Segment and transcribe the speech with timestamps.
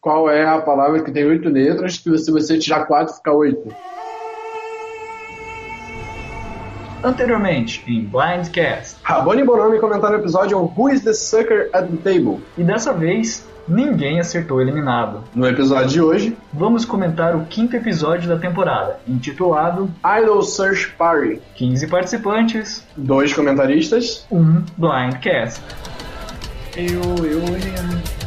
[0.00, 3.74] qual é a palavra que tem oito letras, que se você tirar quatro, fica oito.
[7.02, 8.96] Anteriormente, em Blindcast.
[9.02, 12.40] Rabone Bonomi comentaram o episódio Who is the Sucker at the Table?
[12.58, 15.24] E dessa vez, ninguém acertou eliminado.
[15.34, 19.90] No episódio de hoje, Vamos comentar o quinto episódio da temporada, intitulado
[20.20, 21.40] Idol Search Party.
[21.54, 24.26] 15 participantes, Dois comentaristas.
[24.30, 25.62] um Blindcast.
[26.76, 28.19] Eu, eu, eu.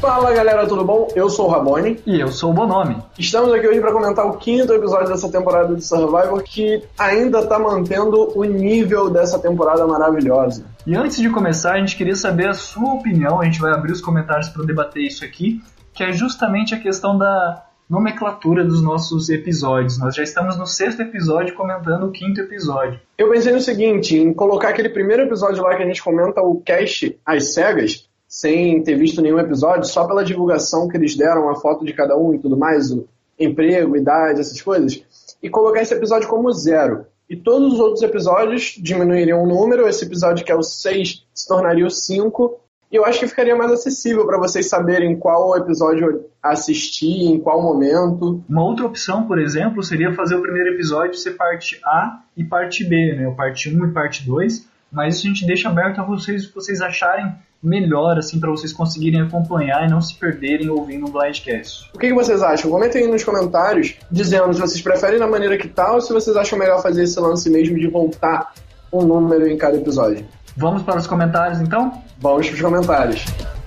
[0.00, 1.08] Fala galera, tudo bom?
[1.16, 2.00] Eu sou o Rabone.
[2.06, 3.02] E eu sou o Bonomi.
[3.18, 7.58] Estamos aqui hoje para comentar o quinto episódio dessa temporada de Survivor que ainda tá
[7.58, 10.64] mantendo o nível dessa temporada maravilhosa.
[10.86, 13.40] E antes de começar, a gente queria saber a sua opinião.
[13.40, 15.60] A gente vai abrir os comentários para debater isso aqui,
[15.92, 19.98] que é justamente a questão da nomenclatura dos nossos episódios.
[19.98, 23.00] Nós já estamos no sexto episódio comentando o quinto episódio.
[23.16, 26.60] Eu pensei no seguinte, em colocar aquele primeiro episódio lá que a gente comenta o
[26.60, 31.56] cast às cegas, sem ter visto nenhum episódio, só pela divulgação que eles deram, a
[31.56, 35.02] foto de cada um e tudo mais, o emprego, idade, essas coisas,
[35.42, 37.06] e colocar esse episódio como zero.
[37.30, 41.48] E todos os outros episódios diminuiriam o número, esse episódio que é o 6 se
[41.48, 46.24] tornaria o 5, e eu acho que ficaria mais acessível para vocês saberem qual episódio
[46.42, 48.42] assistir, em qual momento.
[48.48, 52.84] Uma outra opção, por exemplo, seria fazer o primeiro episódio ser parte A e parte
[52.84, 53.30] B, né?
[53.36, 56.80] Parte 1 e parte 2, mas isso a gente deixa aberto a vocês que vocês
[56.80, 57.30] acharem
[57.62, 61.90] melhor, assim, para vocês conseguirem acompanhar e não se perderem ouvindo um Blindcast.
[61.94, 62.70] O que, que vocês acham?
[62.70, 66.36] Comentem aí nos comentários dizendo se vocês preferem da maneira que tá ou se vocês
[66.36, 68.52] acham melhor fazer esse lance mesmo de voltar
[68.92, 70.24] um número em cada episódio.
[70.56, 72.02] Vamos para os comentários, então?
[72.18, 73.57] Vamos para os comentários.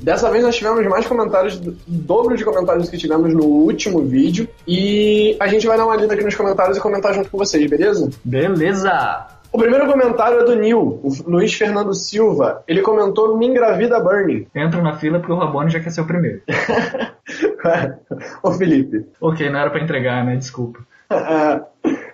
[0.00, 4.48] Dessa vez nós tivemos mais comentários, dobro de comentários que tivemos no último vídeo.
[4.66, 7.68] E a gente vai dar uma lida aqui nos comentários e comentar junto com vocês,
[7.68, 8.10] beleza?
[8.24, 9.26] Beleza!
[9.52, 12.62] O primeiro comentário é do Nil, o Luiz Fernando Silva.
[12.68, 14.46] Ele comentou Me engravida Bernie.
[14.54, 16.40] Entra na fila porque o Rabone já quer ser o primeiro.
[18.44, 19.06] Ô Felipe.
[19.20, 20.36] ok, não era para entregar, né?
[20.36, 20.78] Desculpa.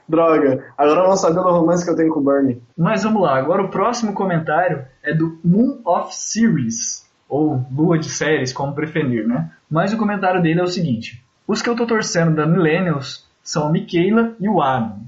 [0.08, 2.62] Droga, agora vamos saber do romance que eu tenho com o Bernie.
[2.76, 8.08] Mas vamos lá, agora o próximo comentário é do Moon of Series, ou Lua de
[8.08, 9.50] Séries, como preferir, né?
[9.70, 13.66] Mas o comentário dele é o seguinte: Os que eu tô torcendo da Millennials são
[13.66, 15.00] a Michaela e o Adam.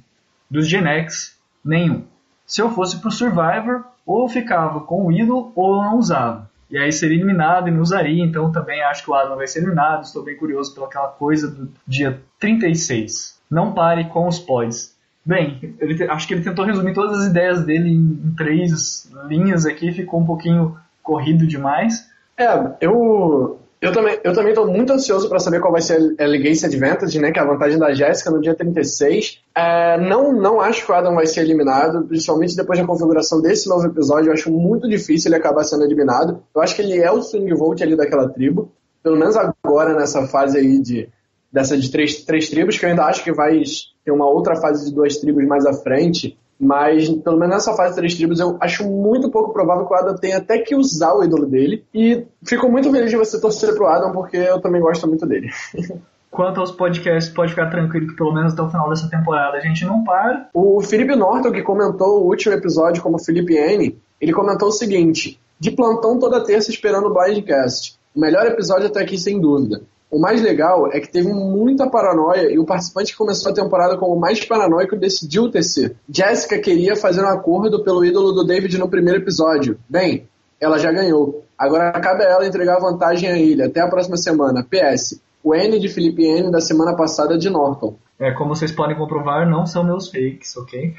[0.51, 2.05] Dos Gen X, nenhum.
[2.47, 6.49] Se eu fosse pro Survivor, ou ficava com o ídolo ou não usava.
[6.71, 9.59] E aí seria eliminado e não usaria, então também acho que o Adam vai ser
[9.59, 10.05] eliminado.
[10.05, 13.39] Estou bem curioso pelaquela coisa do dia 36.
[13.51, 14.97] Não pare com os pods.
[15.25, 19.67] Bem, ele acho que ele tentou resumir todas as ideias dele em, em três linhas
[19.67, 20.77] aqui, ficou um pouquinho
[21.09, 22.07] corrido demais.
[22.37, 22.47] É,
[22.83, 23.59] eu.
[23.81, 27.21] Eu também, eu também tô muito ansioso para saber qual vai ser a Legacy Advantage,
[27.21, 27.31] né?
[27.31, 29.41] Que é a vantagem da Jéssica no dia 36.
[29.55, 33.69] É, não, não acho que o Adam vai ser eliminado, principalmente depois da configuração desse
[33.69, 34.31] novo episódio.
[34.31, 36.43] Eu acho muito difícil ele acabar sendo eliminado.
[36.53, 38.69] Eu acho que ele é o swing vote ali daquela tribo.
[39.01, 41.09] Pelo menos agora, nessa fase aí de,
[41.53, 43.63] dessa de três, três tribos, que eu ainda acho que vai
[44.05, 46.37] ter uma outra fase de duas tribos mais à frente.
[46.59, 49.97] Mas, pelo menos nessa fase de três tribos, eu acho muito pouco provável que o
[49.97, 51.85] Adam tenha até que usar o ídolo dele.
[51.95, 55.51] E fico muito feliz de você torcer pro Adam, porque eu também gosto muito dele.
[56.31, 59.61] Quanto aos podcasts, pode ficar tranquilo que pelo menos até o final dessa temporada a
[59.61, 60.49] gente não para.
[60.53, 65.41] O Felipe Norton, que comentou o último episódio como Felipe N, ele comentou o seguinte:
[65.59, 67.99] De plantão toda terça esperando o Blindcast.
[68.15, 69.81] O melhor episódio até aqui, sem dúvida.
[70.11, 73.97] O mais legal é que teve muita paranoia e o participante que começou a temporada
[73.99, 75.97] como o mais paranoico decidiu tecer.
[76.09, 79.79] Jessica queria fazer um acordo pelo ídolo do David no primeiro episódio.
[79.89, 80.27] Bem,
[80.59, 81.45] ela já ganhou.
[81.59, 83.63] Agora cabe a ela entregar a vantagem a ele.
[83.63, 84.65] Até a próxima semana.
[84.65, 85.21] PS.
[85.45, 87.95] O N de Felipe N da semana passada de Norton.
[88.19, 90.93] É, como vocês podem comprovar, não são meus fakes, ok?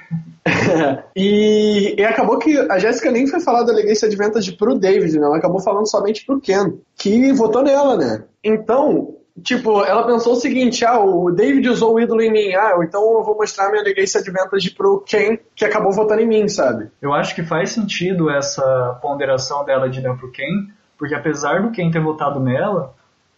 [1.14, 5.26] e, e acabou que a Jéssica nem foi falar da Legacy Advantage pro David, né?
[5.26, 8.24] Ela acabou falando somente pro Ken, que votou nela, né?
[8.44, 12.78] Então, tipo, ela pensou o seguinte, ah, o David usou o ídolo em mim, ah,
[12.82, 16.90] então eu vou mostrar minha Legacy Advantage pro Ken, que acabou votando em mim, sabe?
[17.02, 21.72] Eu acho que faz sentido essa ponderação dela de dar pro Ken, porque apesar do
[21.72, 22.94] Ken ter votado nela,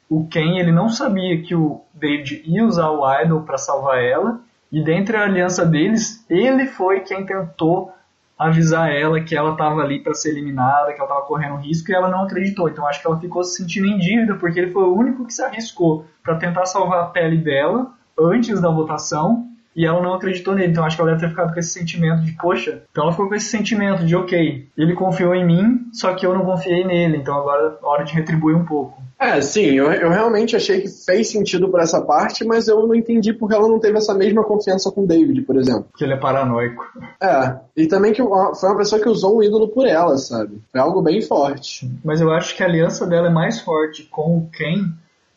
[0.09, 4.39] o Ken ele não sabia que o David ia usar o Idol para salvar ela,
[4.71, 7.91] e dentre a aliança deles, ele foi quem tentou
[8.41, 11.93] avisar ela que ela estava ali para ser eliminada, que ela estava correndo risco e
[11.93, 12.67] ela não acreditou.
[12.67, 15.33] Então acho que ela ficou se sentindo em dívida porque ele foi o único que
[15.33, 20.53] se arriscou para tentar salvar a pele dela antes da votação e ela não acreditou
[20.53, 20.71] nele.
[20.71, 23.27] Então acho que ela deve ter ficado com esse sentimento de, poxa, então ela ficou
[23.27, 27.17] com esse sentimento de, ok, ele confiou em mim, só que eu não confiei nele,
[27.17, 29.01] então agora é hora de retribuir um pouco.
[29.21, 32.95] É, sim, eu, eu realmente achei que fez sentido por essa parte, mas eu não
[32.95, 35.85] entendi porque ela não teve essa mesma confiança com o David, por exemplo.
[35.95, 36.83] Que ele é paranoico.
[37.21, 40.59] É, e também que foi uma pessoa que usou um ídolo por ela, sabe?
[40.71, 41.87] Foi algo bem forte.
[42.03, 44.91] Mas eu acho que a aliança dela é mais forte com o Ken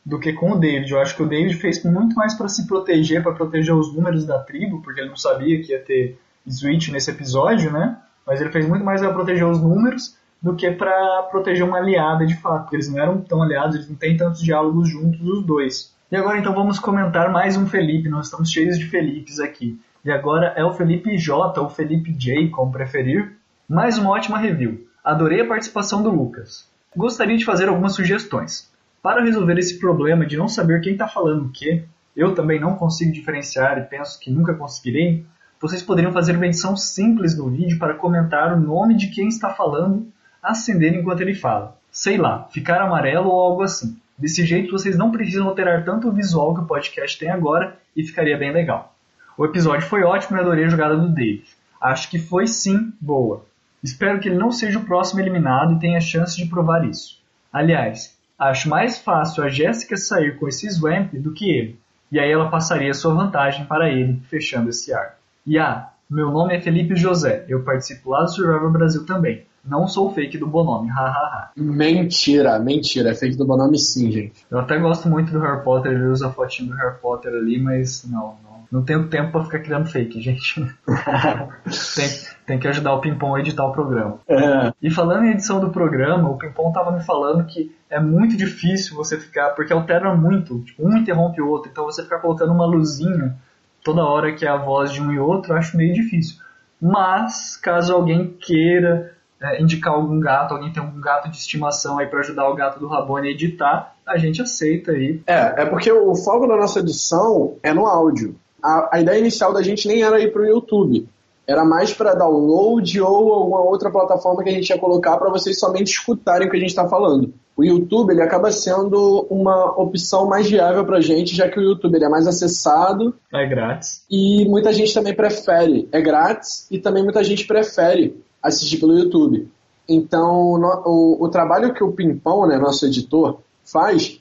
[0.04, 0.90] do que com o David.
[0.90, 4.26] Eu acho que o David fez muito mais para se proteger, para proteger os números
[4.26, 7.96] da tribo, porque ele não sabia que ia ter Switch nesse episódio, né?
[8.26, 12.26] Mas ele fez muito mais para proteger os números do que para proteger uma aliada
[12.26, 15.44] de fato, porque eles não eram tão aliados, eles não têm tantos diálogos juntos os
[15.44, 15.94] dois.
[16.12, 19.80] E agora então vamos comentar mais um Felipe, nós estamos cheios de Felipes aqui.
[20.04, 23.32] E agora é o Felipe J ou Felipe J, como preferir.
[23.66, 24.86] Mais uma ótima review.
[25.02, 26.68] Adorei a participação do Lucas.
[26.94, 28.70] Gostaria de fazer algumas sugestões.
[29.04, 31.84] Para resolver esse problema de não saber quem está falando o que,
[32.16, 35.26] eu também não consigo diferenciar e penso que nunca conseguirei,
[35.60, 39.50] vocês poderiam fazer uma edição simples no vídeo para comentar o nome de quem está
[39.50, 40.10] falando,
[40.42, 41.76] acender enquanto ele fala.
[41.90, 43.94] Sei lá, ficar amarelo ou algo assim.
[44.16, 48.02] Desse jeito vocês não precisam alterar tanto o visual que o podcast tem agora e
[48.06, 48.94] ficaria bem legal.
[49.36, 51.44] O episódio foi ótimo e adorei a jogada do David.
[51.78, 53.44] Acho que foi sim boa.
[53.82, 57.22] Espero que ele não seja o próximo eliminado e tenha chance de provar isso.
[57.52, 61.78] Aliás, Acho mais fácil a Jéssica sair com esse Swamp do que ele,
[62.10, 65.16] e aí ela passaria sua vantagem para ele, fechando esse ar.
[65.46, 69.44] E ah, meu nome é Felipe José, eu participo lá do Survivor Brasil também.
[69.64, 71.50] Não sou fake do Bonome, hahaha.
[71.56, 74.44] mentira, mentira, é fake do Bonome sim, gente.
[74.50, 77.58] Eu até gosto muito do Harry Potter, ele usa a fotinho do Harry Potter ali,
[77.58, 80.60] mas não, não, não tenho tempo para ficar criando fake, gente.
[81.96, 82.08] tem,
[82.46, 84.18] tem que ajudar o Pimpom a editar o programa.
[84.28, 84.72] É.
[84.82, 88.96] E falando em edição do programa, o Pimpom tava me falando que é muito difícil
[88.96, 92.66] você ficar, porque altera muito, tipo, um interrompe o outro, então você ficar colocando uma
[92.66, 93.36] luzinha
[93.84, 96.42] toda hora que é a voz de um e outro, eu acho meio difícil.
[96.82, 102.08] Mas, caso alguém queira é, indicar algum gato, alguém tem um gato de estimação aí
[102.08, 105.22] para ajudar o gato do Rabone a editar, a gente aceita aí.
[105.24, 108.34] É, é porque o foco da nossa edição é no áudio.
[108.60, 111.08] A, a ideia inicial da gente nem era ir pro YouTube.
[111.46, 115.58] Era mais para download ou alguma outra plataforma que a gente ia colocar para vocês
[115.58, 117.34] somente escutarem o que a gente está falando.
[117.56, 121.62] O YouTube ele acaba sendo uma opção mais viável para a gente, já que o
[121.62, 123.14] YouTube ele é mais acessado.
[123.32, 124.04] É grátis.
[124.10, 125.88] E muita gente também prefere.
[125.92, 129.48] É grátis e também muita gente prefere assistir pelo YouTube.
[129.88, 134.20] Então, no, o, o, trabalho que o Pimpão, né, nosso editor, faz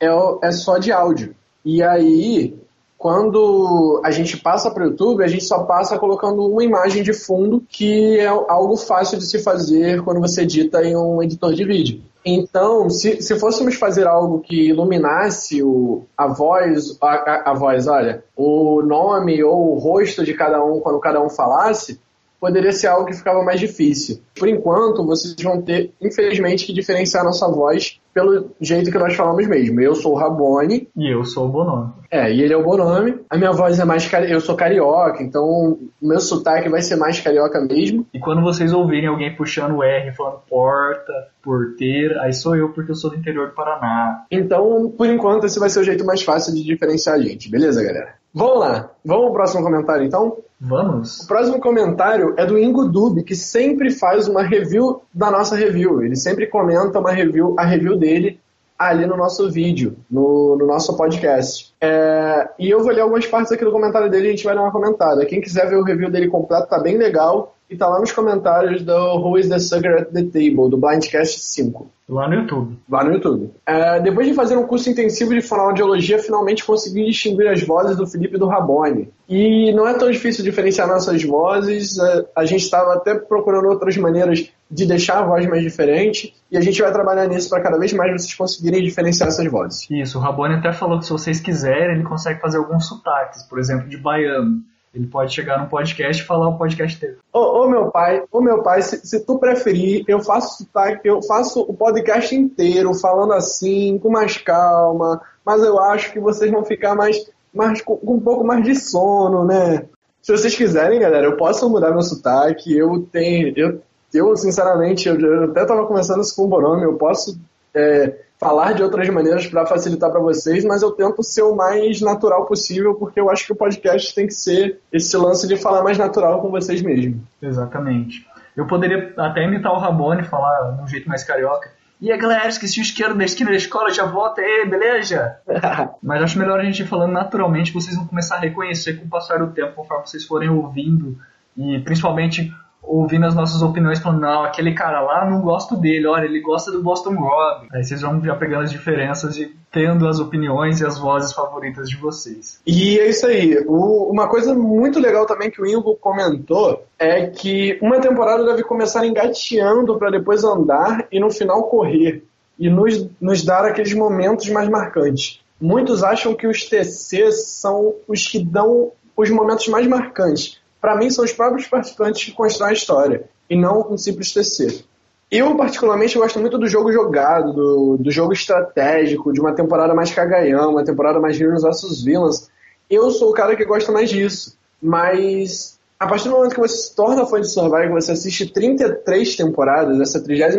[0.00, 0.08] é,
[0.42, 1.34] é só de áudio.
[1.64, 2.56] E aí,
[3.00, 7.14] quando a gente passa para o YouTube, a gente só passa colocando uma imagem de
[7.14, 11.64] fundo, que é algo fácil de se fazer quando você edita em um editor de
[11.64, 12.02] vídeo.
[12.22, 17.86] Então, se, se fôssemos fazer algo que iluminasse o, a voz, a, a, a voz,
[17.86, 21.98] olha, o nome ou o rosto de cada um quando cada um falasse,
[22.38, 24.20] poderia ser algo que ficava mais difícil.
[24.38, 29.46] Por enquanto, vocês vão ter, infelizmente, que diferenciar nossa voz pelo jeito que nós falamos
[29.46, 29.80] mesmo.
[29.80, 30.88] Eu sou o Rabone.
[30.96, 31.92] E eu sou o Bonome.
[32.10, 33.20] É, e ele é o Bonome.
[33.28, 34.06] A minha voz é mais.
[34.08, 34.30] Cari...
[34.30, 38.06] Eu sou carioca, então o meu sotaque vai ser mais carioca mesmo.
[38.12, 41.12] E quando vocês ouvirem alguém puxando o R, falando porta,
[41.42, 44.24] porteira, aí sou eu porque eu sou do interior do Paraná.
[44.30, 47.82] Então, por enquanto, esse vai ser o jeito mais fácil de diferenciar a gente, beleza,
[47.82, 48.14] galera?
[48.32, 48.90] Vamos lá.
[49.04, 50.36] Vamos ao próximo comentário, então?
[50.60, 51.20] Vamos.
[51.20, 56.02] O próximo comentário é do Ingo Dub, que sempre faz uma review da nossa review.
[56.02, 58.38] Ele sempre comenta uma review, a review dele
[58.78, 61.74] ali no nosso vídeo, no, no nosso podcast.
[61.80, 64.54] É, e eu vou ler algumas partes aqui do comentário dele e a gente vai
[64.54, 65.24] dar uma comentada.
[65.26, 67.54] Quem quiser ver o review dele completo, tá bem legal.
[67.70, 71.38] E tá lá nos comentários do Who is the Sugar at the Table, do Blindcast
[71.38, 71.88] 5.
[72.08, 72.76] Lá no YouTube.
[72.90, 73.50] Lá no YouTube.
[73.64, 78.08] É, depois de fazer um curso intensivo de fonoaudiologia, finalmente consegui distinguir as vozes do
[78.08, 79.08] Felipe e do Rabone.
[79.28, 83.96] E não é tão difícil diferenciar nossas vozes, é, a gente estava até procurando outras
[83.96, 87.78] maneiras de deixar a voz mais diferente, e a gente vai trabalhar nisso para cada
[87.78, 89.86] vez mais vocês conseguirem diferenciar essas vozes.
[89.88, 93.60] Isso, o Rabone até falou que se vocês quiserem, ele consegue fazer alguns sotaques, por
[93.60, 94.60] exemplo, de baiano.
[94.92, 97.16] Ele pode chegar no podcast e falar o podcast dele.
[97.32, 100.66] Ô, ô meu pai, ô meu pai, se, se tu preferir, eu faço
[101.04, 106.50] eu faço o podcast inteiro falando assim, com mais calma, mas eu acho que vocês
[106.50, 109.86] vão ficar mais, mais com, com um pouco mais de sono, né?
[110.20, 112.76] Se vocês quiserem, galera, eu posso mudar meu sotaque.
[112.76, 113.80] Eu tenho, eu,
[114.12, 117.38] eu sinceramente, eu, eu até estava conversando isso com o Borome, eu posso
[117.74, 122.00] é, falar de outras maneiras para facilitar para vocês, mas eu tento ser o mais
[122.00, 125.82] natural possível, porque eu acho que o podcast tem que ser esse lance de falar
[125.82, 127.22] mais natural com vocês mesmo.
[127.42, 128.26] Exatamente.
[128.56, 131.70] Eu poderia até imitar o Rabone, falar de um jeito mais carioca.
[132.00, 135.36] E a galera, esqueci o isqueiro da esquina da escola, já volta aí, beleza?
[136.02, 139.08] Mas acho melhor a gente ir falando naturalmente, vocês vão começar a reconhecer com o
[139.08, 141.18] passar do tempo, conforme vocês forem ouvindo,
[141.54, 142.50] e principalmente
[142.90, 146.72] ouvindo as nossas opiniões, falando, não, aquele cara lá, não gosto dele, olha, ele gosta
[146.72, 147.68] do Boston Rob.
[147.72, 151.88] Aí vocês vão já pegando as diferenças e tendo as opiniões e as vozes favoritas
[151.88, 152.60] de vocês.
[152.66, 153.62] E é isso aí.
[153.66, 158.64] O, uma coisa muito legal também que o Ingo comentou é que uma temporada deve
[158.64, 162.24] começar engateando para depois andar e no final correr.
[162.58, 165.40] E nos, nos dar aqueles momentos mais marcantes.
[165.60, 171.10] Muitos acham que os TCs são os que dão os momentos mais marcantes para mim,
[171.10, 174.84] são os próprios participantes que constroem a história, e não um simples TC.
[175.30, 180.12] Eu, particularmente, gosto muito do jogo jogado, do, do jogo estratégico, de uma temporada mais
[180.12, 182.50] cagaião, uma temporada mais Heroes vs Villains.
[182.88, 184.58] Eu sou o cara que gosta mais disso.
[184.82, 189.36] Mas, a partir do momento que você se torna fã de Survivor, você assiste 33
[189.36, 190.56] temporadas, essa 33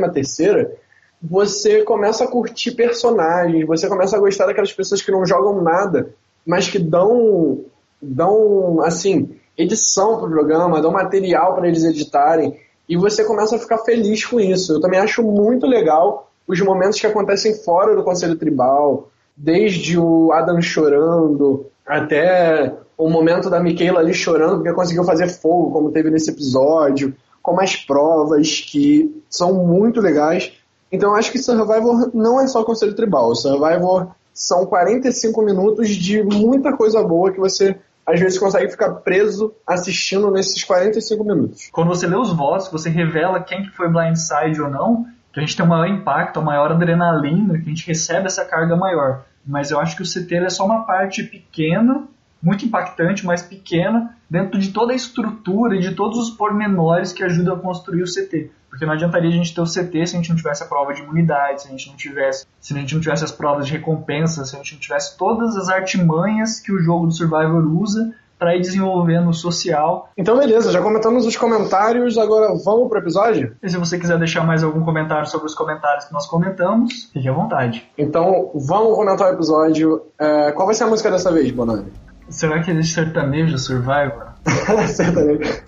[1.22, 6.14] você começa a curtir personagens, você começa a gostar daquelas pessoas que não jogam nada,
[6.46, 7.64] mas que dão,
[8.02, 13.60] dão assim, edição para o programa, dão material para eles editarem, e você começa a
[13.60, 14.74] ficar feliz com isso.
[14.74, 20.32] Eu também acho muito legal os momentos que acontecem fora do Conselho Tribal, desde o
[20.34, 26.10] Adam chorando até o momento da Michaela ali chorando porque conseguiu fazer fogo, como teve
[26.10, 30.54] nesse episódio, com as provas que são muito legais.
[30.92, 33.34] Então acho que Survivor não é só Conselho Tribal.
[33.34, 39.54] Survivor são 45 minutos de muita coisa boa que você às vezes consegue ficar preso
[39.66, 41.70] assistindo nesses 45 minutos.
[41.72, 45.42] Quando você lê os votos, você revela quem que foi blindside ou não, que a
[45.42, 49.24] gente tem um maior impacto, uma maior adrenalina, que a gente recebe essa carga maior.
[49.46, 52.04] Mas eu acho que o CT é só uma parte pequena,
[52.42, 57.22] muito impactante, mas pequena, dentro de toda a estrutura e de todos os pormenores que
[57.22, 58.50] ajudam a construir o CT.
[58.70, 60.94] Porque não adiantaria a gente ter o CT se a gente não tivesse a prova
[60.94, 63.74] de imunidade, se a gente não tivesse, se a gente não tivesse as provas de
[63.74, 68.16] recompensa, se a gente não tivesse todas as artimanhas que o jogo do Survivor usa
[68.40, 70.10] para ir desenvolvendo o social.
[70.18, 73.56] Então, beleza, já comentamos os comentários, agora vamos pro episódio?
[73.62, 77.28] E se você quiser deixar mais algum comentário sobre os comentários que nós comentamos, fique
[77.28, 77.88] à vontade.
[77.98, 80.04] Então, vamos comentar o episódio.
[80.18, 81.92] É, qual vai ser a música dessa vez, Bonani?
[82.32, 84.34] Será que existe sertanejo Survivor?
[84.88, 85.64] sertanejo.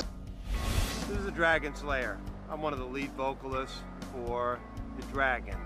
[1.10, 2.17] This is a Dragon Slayer.
[2.50, 3.79] I'm one of the lead vocalists
[4.13, 4.60] for
[4.98, 5.60] the Dragons.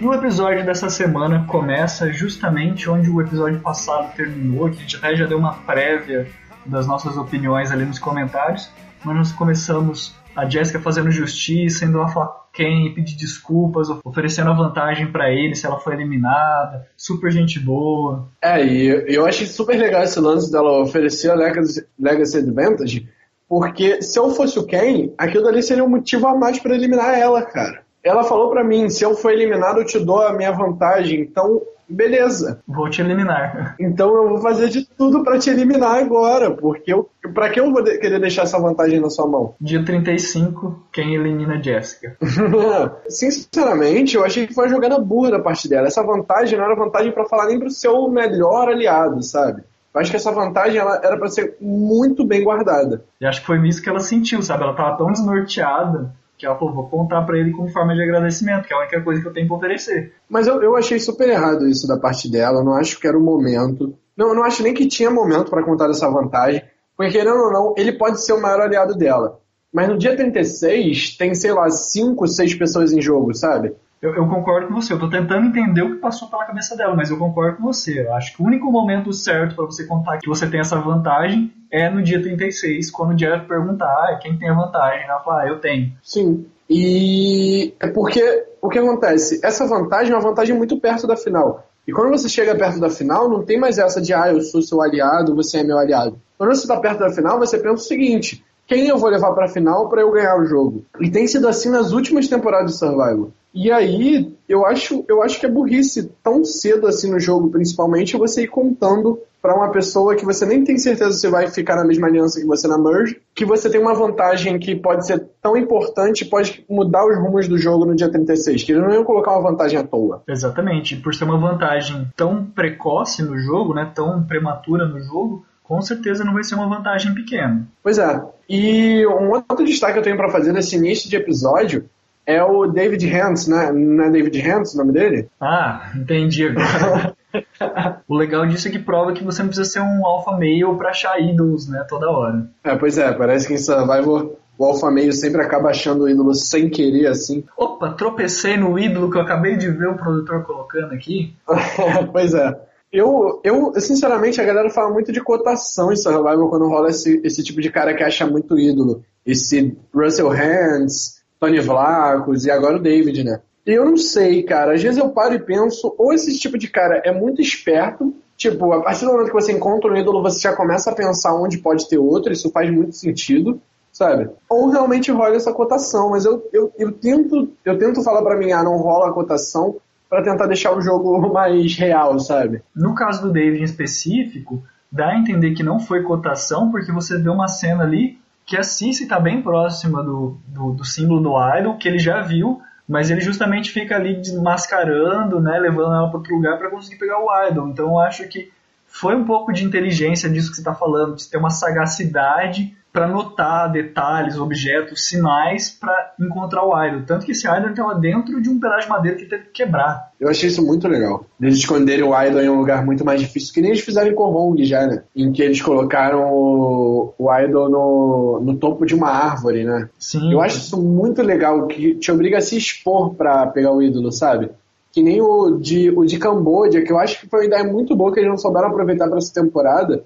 [0.00, 4.96] E o episódio dessa semana começa justamente onde o episódio passado terminou, que a gente
[4.96, 6.28] até já deu uma prévia
[6.64, 8.70] das nossas opiniões ali nos comentários,
[9.04, 14.54] mas nós começamos a Jessica fazendo justiça, indo lá falar quem, pedir desculpas, oferecendo a
[14.54, 18.28] vantagem para ele se ela foi eliminada, super gente boa.
[18.40, 23.08] É, e eu achei super legal esse lance dela oferecer a Legacy, Legacy Advantage,
[23.48, 27.18] porque se eu fosse o Ken, aquilo ali seria um motivo a mais para eliminar
[27.18, 27.87] ela, cara.
[28.08, 31.60] Ela falou para mim, se eu for eliminado eu te dou a minha vantagem, então
[31.88, 32.60] beleza.
[32.66, 33.76] Vou te eliminar.
[33.80, 37.70] Então eu vou fazer de tudo para te eliminar agora, porque eu, pra que eu
[37.70, 39.54] vou de querer deixar essa vantagem na sua mão?
[39.60, 42.16] Dia 35, quem elimina Jessica?
[43.08, 45.86] Sinceramente, eu achei que foi uma jogada burra da parte dela.
[45.86, 49.62] Essa vantagem não era vantagem para falar nem pro seu melhor aliado, sabe?
[49.94, 53.04] Eu acho que essa vantagem ela era para ser muito bem guardada.
[53.20, 54.64] E acho que foi isso que ela sentiu, sabe?
[54.64, 58.66] Ela tava tão desnorteada que ela falou, vou contar para ele como forma de agradecimento,
[58.66, 60.12] que é a única coisa que eu tenho para oferecer.
[60.28, 63.22] Mas eu, eu achei super errado isso da parte dela, não acho que era o
[63.22, 63.94] momento.
[64.16, 66.62] Não, eu não acho nem que tinha momento para contar essa vantagem,
[66.96, 69.40] porque querendo ou não, ele pode ser o maior aliado dela.
[69.72, 73.74] Mas no dia 36, tem, sei lá, 5, 6 pessoas em jogo, sabe?
[74.00, 76.94] Eu, eu, concordo com você, eu tô tentando entender o que passou pela cabeça dela,
[76.94, 78.02] mas eu concordo com você.
[78.06, 81.52] Eu acho que o único momento certo para você contar que você tem essa vantagem
[81.70, 85.04] é no dia 36, quando o Jeff perguntar ah, quem tem a vantagem.
[85.04, 85.92] Ela fala, ah, eu tenho.
[86.02, 86.46] Sim.
[86.70, 89.40] E é porque o que acontece?
[89.42, 91.66] Essa vantagem é uma vantagem muito perto da final.
[91.86, 94.62] E quando você chega perto da final, não tem mais essa de, ah, eu sou
[94.62, 96.20] seu aliado, você é meu aliado.
[96.36, 99.46] Quando você está perto da final, você pensa o seguinte: quem eu vou levar para
[99.46, 100.84] a final para eu ganhar o jogo?
[101.00, 103.30] E tem sido assim nas últimas temporadas de Survival.
[103.54, 108.16] E aí, eu acho, eu acho que é burrice tão cedo assim no jogo, principalmente,
[108.16, 111.84] você ir contando para uma pessoa que você nem tem certeza se vai ficar na
[111.84, 115.56] mesma aliança que você na Merge, que você tem uma vantagem que pode ser tão
[115.56, 119.32] importante, pode mudar os rumos do jogo no dia 36, que eles não iam colocar
[119.32, 120.22] uma vantagem à toa.
[120.26, 125.80] Exatamente, por ser uma vantagem tão precoce no jogo, né, tão prematura no jogo, com
[125.82, 127.66] certeza não vai ser uma vantagem pequena.
[127.82, 128.22] Pois é.
[128.48, 131.88] E um outro destaque que eu tenho para fazer nesse início de episódio
[132.28, 133.72] é o David Hans, né?
[133.72, 135.30] Não é David Hans o nome dele?
[135.40, 137.16] Ah, entendi agora.
[138.06, 140.90] o legal disso é que prova que você não precisa ser um alfa male pra
[140.90, 142.46] achar ídolos, né, toda hora.
[142.62, 146.34] É, pois é, parece que em Survivor o alfa meio sempre acaba achando o ídolo
[146.34, 147.44] sem querer, assim.
[147.56, 151.34] Opa, tropecei no ídolo que eu acabei de ver o produtor colocando aqui.
[152.12, 152.60] pois é.
[152.92, 157.42] Eu, eu, sinceramente, a galera fala muito de cotação em Survivor quando rola esse, esse
[157.42, 159.02] tipo de cara que acha muito ídolo.
[159.24, 163.40] Esse Russell Hands, Tony Vlacos e agora o David, né?
[163.64, 164.74] Eu não sei, cara.
[164.74, 168.72] Às vezes eu paro e penso, ou esse tipo de cara é muito esperto, tipo,
[168.72, 171.58] a partir do momento que você encontra um ídolo, você já começa a pensar onde
[171.58, 173.60] pode ter outro, isso faz muito sentido
[173.98, 174.30] sabe?
[174.48, 178.52] Ou realmente rola essa cotação, mas eu, eu, eu tento eu tento falar para mim,
[178.52, 179.76] ah, não rola a cotação
[180.08, 182.62] para tentar deixar o jogo mais real, sabe?
[182.74, 187.18] No caso do David em específico, dá a entender que não foi cotação, porque você
[187.18, 188.18] vê uma cena ali
[188.48, 192.22] que a Cici tá bem próxima do, do, do símbolo do Idol, que ele já
[192.22, 196.96] viu, mas ele justamente fica ali desmascarando, né, levando ela para outro lugar para conseguir
[196.96, 197.68] pegar o Idol.
[197.68, 198.50] Então eu acho que
[198.86, 203.06] foi um pouco de inteligência disso que você está falando, de ter uma sagacidade para
[203.06, 207.02] notar detalhes, objetos, sinais para encontrar o idol.
[207.06, 210.12] Tanto que esse idol estava dentro de um pedaço de madeira que teve que quebrar.
[210.18, 211.24] Eu achei isso muito legal.
[211.40, 214.14] Eles esconderem o idol em um lugar muito mais difícil, que nem eles fizeram em
[214.14, 215.02] Korong já, né?
[215.14, 219.88] Em que eles colocaram o, o idol no, no topo de uma árvore, né?
[219.98, 220.32] Sim.
[220.32, 224.10] Eu acho isso muito legal, que te obriga a se expor para pegar o ídolo,
[224.10, 224.50] sabe?
[224.90, 227.94] Que nem o de, o de Camboja, que eu acho que foi uma ideia muito
[227.94, 230.02] boa que eles não souberam aproveitar para essa temporada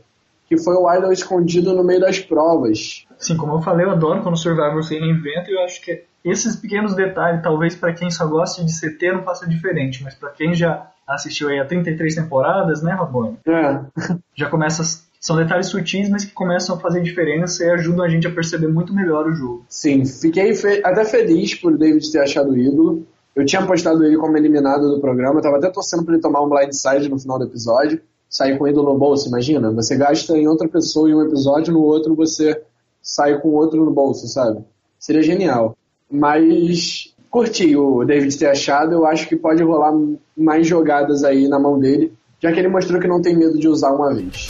[0.53, 3.07] que foi o Idol escondido no meio das provas.
[3.19, 6.03] Sim, como eu falei, eu adoro quando o Survivor se reinventa e eu acho que
[6.23, 10.29] esses pequenos detalhes, talvez para quem só gosta de CT não faça diferente, mas para
[10.29, 13.39] quem já assistiu aí a 33 temporadas, né, Rabone?
[13.47, 13.81] É.
[14.37, 14.83] Já começa
[15.19, 18.67] são detalhes sutis, mas que começam a fazer diferença e ajudam a gente a perceber
[18.67, 19.65] muito melhor o jogo.
[19.69, 23.07] Sim, fiquei fe até feliz por o David ter achado o ídolo.
[23.37, 26.43] Eu tinha postado ele como eliminado do programa, eu tava até torcendo para ele tomar
[26.43, 29.71] um blindside no final do episódio sair com ídolo no bolso, imagina?
[29.73, 32.63] Você gasta em outra pessoa em um episódio, no outro você
[33.03, 34.65] sai com outro no bolso, sabe?
[34.99, 35.77] Seria genial.
[36.11, 39.93] Mas curti o David ter achado, eu acho que pode rolar
[40.35, 43.69] mais jogadas aí na mão dele, já que ele mostrou que não tem medo de
[43.69, 44.49] usar uma vez.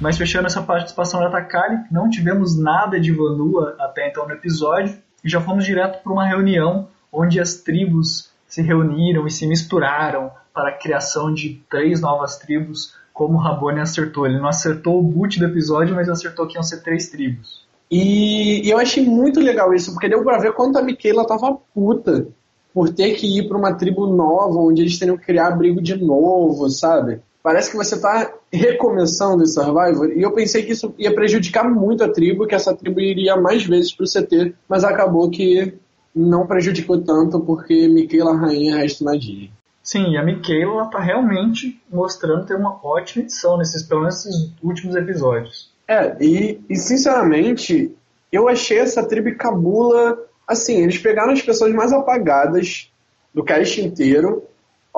[0.00, 4.96] Mas fechando essa participação da Takali, não tivemos nada de Vanua até então no episódio
[5.24, 10.30] e já fomos direto para uma reunião onde as tribos se reuniram e se misturaram
[10.54, 14.26] para a criação de três novas tribos, como o Rabone acertou.
[14.26, 17.66] Ele não acertou o boot do episódio, mas acertou que iam ser três tribos.
[17.90, 21.56] E, e eu achei muito legal isso, porque deu para ver quanto a Michaela tava
[21.74, 22.28] puta
[22.72, 25.96] por ter que ir para uma tribo nova, onde eles teriam que criar abrigo de
[25.96, 27.20] novo, sabe?
[27.48, 32.04] Parece que você está recomeçando esse Survivor, e eu pensei que isso ia prejudicar muito
[32.04, 35.72] a tribo, que essa tribo iria mais vezes pro CT, mas acabou que
[36.14, 39.50] não prejudicou tanto, porque Michaela Rainha resta na Disney.
[39.82, 44.52] Sim, e a Michaela está realmente mostrando ter uma ótima edição nesses, pelo menos nesses
[44.62, 45.72] últimos episódios.
[45.88, 47.96] É, e, e sinceramente,
[48.30, 50.18] eu achei essa tribo cabula.
[50.46, 52.92] Assim, eles pegaram as pessoas mais apagadas
[53.32, 54.42] do cast inteiro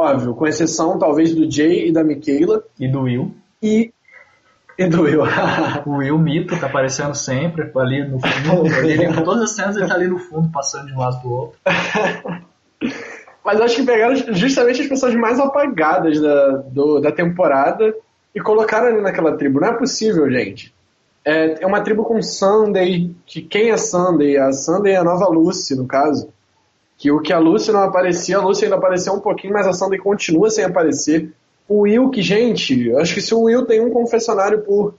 [0.00, 2.64] Óbvio, com exceção talvez do Jay e da Michaela.
[2.78, 3.34] E do Will.
[3.62, 3.92] E,
[4.78, 5.20] e do Will.
[5.84, 8.66] o Will Mito tá aparecendo sempre ali no fundo.
[8.82, 11.58] ele, todas as cenas ele tá ali no fundo, passando de um lado pro outro.
[13.44, 17.94] Mas acho que pegaram justamente as pessoas mais apagadas da, do, da temporada
[18.34, 19.60] e colocaram ali naquela tribo.
[19.60, 20.74] Não é possível, gente.
[21.22, 24.38] É, é uma tribo com Sunday, que quem é Sunday?
[24.38, 26.32] A Sunday é a nova Lucy, no caso
[27.00, 29.72] que o que a Lucy não aparecia, a Lucy ainda apareceu um pouquinho, mas a
[29.72, 31.32] Sandy continua sem aparecer.
[31.66, 34.94] O Will, que, gente, acho que se o Will tem um confessionário por,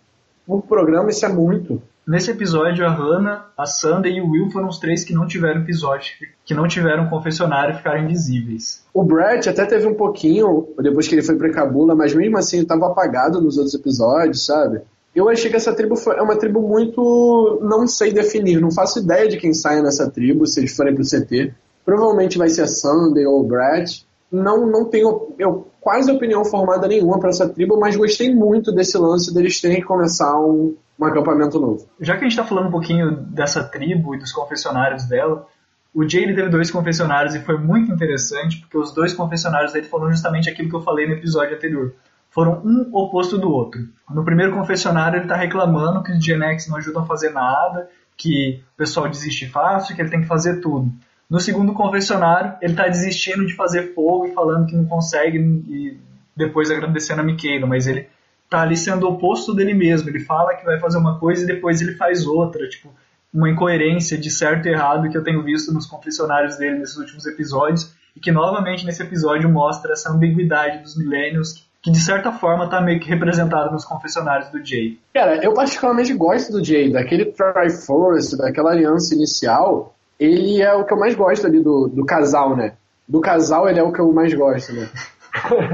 [0.48, 1.80] por programa, isso é muito.
[2.08, 5.62] Nesse episódio, a Hannah, a Sandy e o Will foram os três que não tiveram
[5.62, 8.84] episódio, que não tiveram confessionário e ficaram invisíveis.
[8.92, 12.58] O Brett até teve um pouquinho, depois que ele foi pra Cabula, mas mesmo assim
[12.58, 14.82] ele estava apagado nos outros episódios, sabe?
[15.14, 17.60] Eu achei que essa tribo é uma tribo muito.
[17.62, 21.04] não sei definir, não faço ideia de quem saia nessa tribo, se eles forem pro
[21.04, 21.54] CT.
[21.86, 24.06] Provavelmente vai ser a Sunday ou o Brett.
[24.32, 28.98] Não, não tenho eu, quase opinião formada nenhuma para essa tribo, mas gostei muito desse
[28.98, 31.88] lance deles terem que começar um, um acampamento novo.
[32.00, 35.48] Já que a gente está falando um pouquinho dessa tribo e dos confessionários dela,
[35.94, 39.88] o Jay ele teve dois confessionários e foi muito interessante, porque os dois confessionários dele
[39.88, 41.94] foram justamente aquilo que eu falei no episódio anterior.
[42.30, 43.82] Foram um oposto do outro.
[44.10, 47.90] No primeiro confessionário ele está reclamando que os Gen X não ajudam a fazer nada,
[48.16, 50.90] que o pessoal desiste fácil, que ele tem que fazer tudo.
[51.32, 55.98] No segundo confessionário, ele está desistindo de fazer fogo e falando que não consegue e
[56.36, 58.10] depois agradecendo a Miquela, mas ele
[58.50, 60.10] tá ali sendo oposto dele mesmo.
[60.10, 62.68] Ele fala que vai fazer uma coisa e depois ele faz outra.
[62.68, 62.90] Tipo,
[63.34, 67.26] uma incoerência de certo e errado que eu tenho visto nos confessionários dele nesses últimos
[67.26, 67.96] episódios.
[68.14, 72.82] E que novamente nesse episódio mostra essa ambiguidade dos milênios que de certa forma tá
[72.82, 75.00] meio que representada nos confessionários do Jay.
[75.14, 79.96] Cara, eu particularmente gosto do Jay, daquele Triforce, daquela aliança inicial.
[80.22, 82.74] Ele é o que eu mais gosto ali do, do casal, né?
[83.08, 84.88] Do casal ele é o que eu mais gosto, né?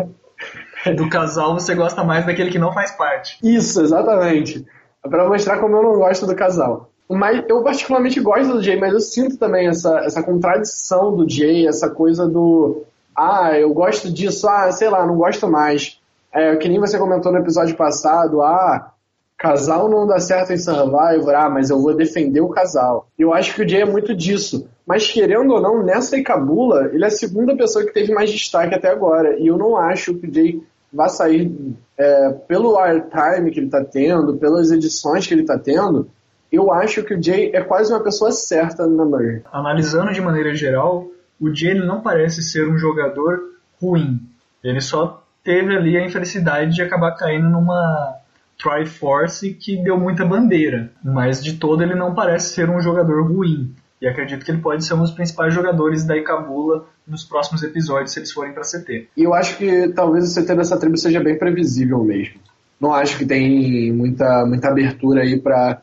[0.95, 3.37] do casal você gosta mais daquele que não faz parte.
[3.43, 4.65] Isso, exatamente.
[5.03, 6.89] É pra mostrar como eu não gosto do casal.
[7.09, 11.67] Mas eu particularmente gosto do Jay, mas eu sinto também essa, essa contradição do Jay,
[11.67, 15.99] essa coisa do ah, eu gosto disso, ah, sei lá, não gosto mais.
[16.31, 18.93] É, que nem você comentou no episódio passado, ah,
[19.37, 23.07] casal não dá certo em Survivor, ah, mas eu vou defender o casal.
[23.17, 24.67] Eu acho que o Jay é muito disso.
[24.85, 28.73] Mas querendo ou não, nessa Icabula, ele é a segunda pessoa que teve mais destaque
[28.73, 29.37] até agora.
[29.37, 31.51] E eu não acho que o Jay vai sair
[31.97, 36.09] é, pelo airtime que ele está tendo, pelas edições que ele está tendo.
[36.51, 39.43] Eu acho que o Jay é quase uma pessoa certa na Merge.
[39.51, 41.05] Analisando de maneira geral,
[41.39, 43.39] o Jay não parece ser um jogador
[43.81, 44.19] ruim.
[44.63, 48.15] Ele só teve ali a infelicidade de acabar caindo numa
[48.57, 50.91] Triforce que deu muita bandeira.
[51.03, 53.73] Mas de todo ele não parece ser um jogador ruim.
[54.01, 58.11] E acredito que ele pode ser um dos principais jogadores da Ikabula nos próximos episódios,
[58.11, 59.07] se eles forem para CT.
[59.17, 62.35] E eu acho que talvez o CT dessa tribo seja bem previsível mesmo.
[62.79, 65.81] Não acho que tem muita, muita abertura aí para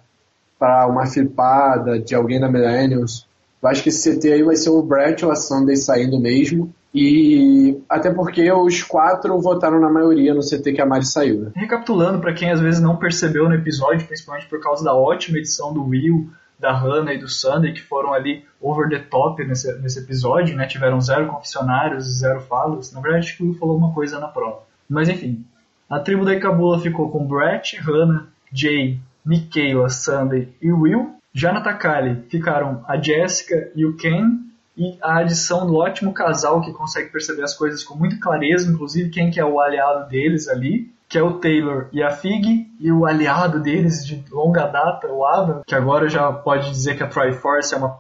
[0.87, 3.27] uma flipada de alguém da Millennials.
[3.61, 6.73] Eu acho que esse CT aí vai ser o Brett ou a Sunday saindo mesmo.
[6.95, 11.41] E até porque os quatro votaram na maioria no CT que a Mari saiu.
[11.41, 11.51] Né?
[11.57, 15.73] Recapitulando, para quem às vezes não percebeu no episódio, principalmente por causa da ótima edição
[15.73, 19.99] do Will, da Hannah e do Sunday, que foram ali over the top nesse, nesse
[19.99, 20.67] episódio, né?
[20.67, 22.93] Tiveram zero confessionários, zero falas.
[22.93, 24.63] Na verdade, acho que o Will falou uma coisa na prova.
[24.89, 25.45] Mas enfim,
[25.91, 31.17] a tribo da Ikabula ficou com Brett, Hannah, Jay, Michaela, Sunday e Will.
[31.33, 34.39] Já na Takali ficaram a Jessica e o Ken,
[34.77, 39.11] e a adição do ótimo casal que consegue perceber as coisas com muita clareza, inclusive
[39.11, 42.91] quem que é o aliado deles ali, que é o Taylor e a Fig, e
[42.91, 47.07] o aliado deles de longa data, o Adam, que agora já pode dizer que a
[47.07, 47.97] Triforce é uma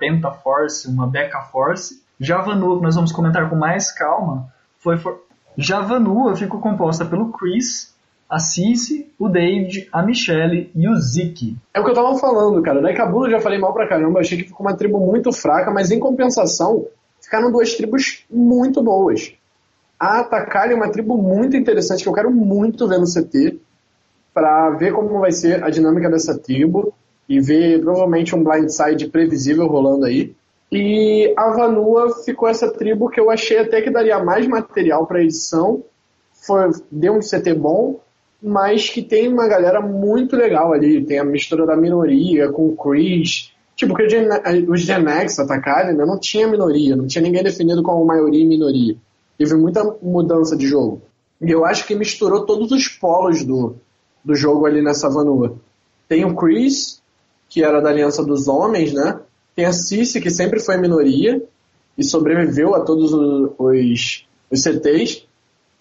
[0.88, 1.10] uma
[1.52, 2.02] Force.
[2.18, 5.20] Já a Vanua, que nós vamos comentar com mais calma, foi for...
[5.56, 7.93] Já a Vanua ficou composta pelo Chris,
[8.28, 11.56] a Cici, o David, a Michelle e o Zeke.
[11.72, 12.80] É o que eu tava falando, cara.
[12.80, 15.70] Da Kabul eu já falei mal pra caramba, achei que ficou uma tribo muito fraca,
[15.70, 16.86] mas em compensação,
[17.20, 19.34] ficaram duas tribos muito boas.
[19.98, 23.58] A Atakari é uma tribo muito interessante que eu quero muito ver no CT
[24.32, 26.92] para ver como vai ser a dinâmica dessa tribo
[27.28, 30.34] e ver provavelmente um blindside previsível rolando aí.
[30.72, 35.22] E a Vanua ficou essa tribo que eu achei até que daria mais material para
[35.22, 35.84] edição.
[36.32, 38.00] Foi, deu um CT bom,
[38.46, 41.02] mas que tem uma galera muito legal ali.
[41.02, 43.50] Tem a mistura da minoria com o Chris.
[43.74, 44.04] Tipo, que
[44.68, 48.46] os Gen X atacarem, né, não tinha minoria, não tinha ninguém definido como maioria e
[48.46, 48.96] minoria.
[49.38, 51.00] Teve muita mudança de jogo.
[51.40, 53.76] E eu acho que misturou todos os polos do,
[54.22, 55.56] do jogo ali nessa Vanua.
[56.06, 57.02] Tem o Chris,
[57.48, 59.20] que era da Aliança dos Homens, né?
[59.56, 61.42] Tem a Cici, que sempre foi minoria
[61.96, 65.23] e sobreviveu a todos os, os, os CTs.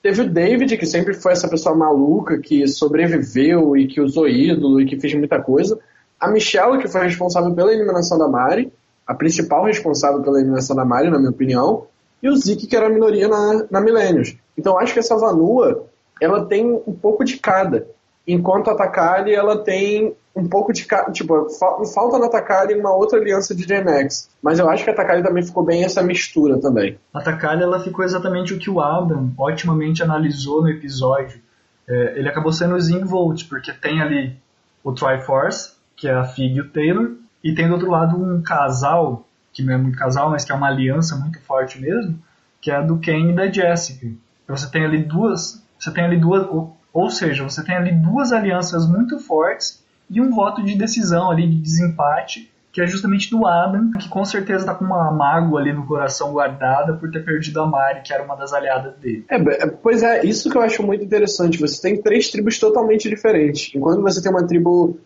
[0.04, 4.82] Teve o David, que sempre foi essa pessoa maluca, que sobreviveu e que usou ídolo
[4.82, 5.80] e que fez muita coisa.
[6.20, 8.70] A Michelle, que foi responsável pela eliminação da Mari,
[9.08, 11.88] a principal responsável pela eliminação da Mari, na minha opinião.
[12.22, 14.36] E o Zeke, que era a minoria na, na Millennials.
[14.58, 15.86] Então acho que essa Vanua,
[16.22, 17.88] ela tem um pouco de cada.
[18.28, 20.88] Enquanto a Takali, ela tem um pouco de.
[21.12, 21.48] Tipo,
[21.94, 24.30] falta na Takali uma outra aliança de Gen X.
[24.42, 26.98] Mas eu acho que a Takali também ficou bem essa mistura também.
[27.14, 31.40] A Takali ela ficou exatamente o que o Adam otimamente analisou no episódio.
[31.88, 34.38] É, ele acabou sendo o Zingvolt, porque tem ali
[34.84, 37.12] o Triforce, que é a Fig e o Taylor,
[37.44, 40.56] e tem do outro lado um casal, que não é muito casal, mas que é
[40.56, 42.18] uma aliança muito forte mesmo,
[42.62, 44.08] que é a do Ken e da Jessica.
[44.44, 45.62] Então você tem ali duas.
[45.78, 46.48] Você tem ali duas.
[46.94, 51.48] Ou, seja, você tem ali duas alianças muito fortes e um voto de decisão ali,
[51.48, 55.72] de desempate, que é justamente do Adam, que com certeza está com uma mágoa ali
[55.72, 59.26] no coração guardada por ter perdido a Mari, que era uma das aliadas dele.
[59.30, 61.60] É, é, pois é, isso que eu acho muito interessante.
[61.60, 63.72] Você tem três tribos totalmente diferentes.
[63.76, 64.98] Enquanto você tem uma tribo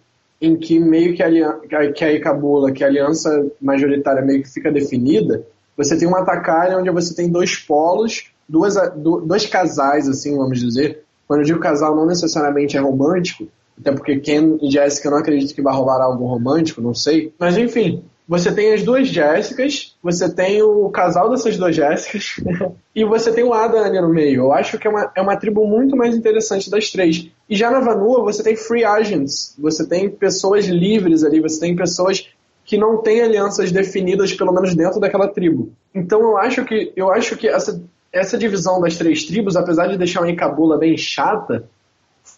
[0.41, 4.71] em que meio que a, que a Icabula, que a aliança majoritária meio que fica
[4.71, 5.45] definida,
[5.75, 11.03] você tem uma Takari onde você tem dois polos, duas, dois casais, assim, vamos dizer.
[11.27, 13.47] Quando eu digo casal, não necessariamente é romântico,
[13.79, 17.33] até porque Ken e Jessica não acredito que vai rolar algo romântico, não sei.
[17.37, 22.35] Mas enfim, você tem as duas Jéssicas, você tem o casal dessas duas Jéssicas,
[22.95, 24.43] e você tem o ali no meio.
[24.43, 27.29] Eu acho que é uma, é uma tribo muito mais interessante das três.
[27.49, 31.75] E já na Vanua você tem free agents, você tem pessoas livres ali, você tem
[31.75, 32.27] pessoas
[32.65, 35.71] que não têm alianças definidas, pelo menos dentro daquela tribo.
[35.95, 39.97] Então eu acho que, eu acho que essa, essa divisão das três tribos, apesar de
[39.97, 41.69] deixar uma Encabula bem chata,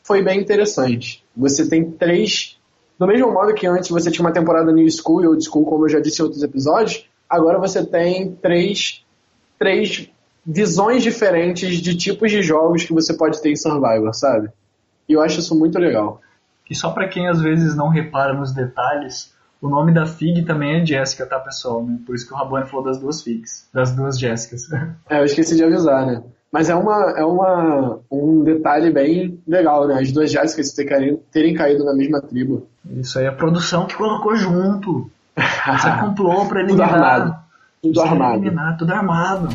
[0.03, 1.23] foi bem interessante.
[1.35, 2.57] Você tem três.
[2.97, 5.85] Do mesmo modo que antes você tinha uma temporada New School e Old School, como
[5.85, 9.05] eu já disse em outros episódios, agora você tem três,
[9.57, 10.09] três
[10.45, 14.49] visões diferentes de tipos de jogos que você pode ter em Survivor, sabe?
[15.07, 16.21] E eu acho isso muito legal.
[16.69, 20.81] E só para quem às vezes não repara nos detalhes, o nome da Fig também
[20.81, 21.83] é Jessica, tá, pessoal?
[21.83, 21.99] Né?
[22.05, 24.67] Por isso que o Rabone falou das duas Figs, das duas Jéssicas.
[25.09, 26.23] É, eu esqueci de avisar, né?
[26.51, 29.99] Mas é, uma, é uma, um detalhe bem legal, né?
[29.99, 32.67] As duas Jéssicas terem, terem caído na mesma tribo.
[32.89, 35.09] Isso aí é a produção que colocou junto.
[35.35, 36.89] Você comprou pra eliminar.
[36.89, 37.35] Tudo armado.
[37.81, 38.35] Tudo armado.
[38.37, 39.49] Eliminar, tudo armado.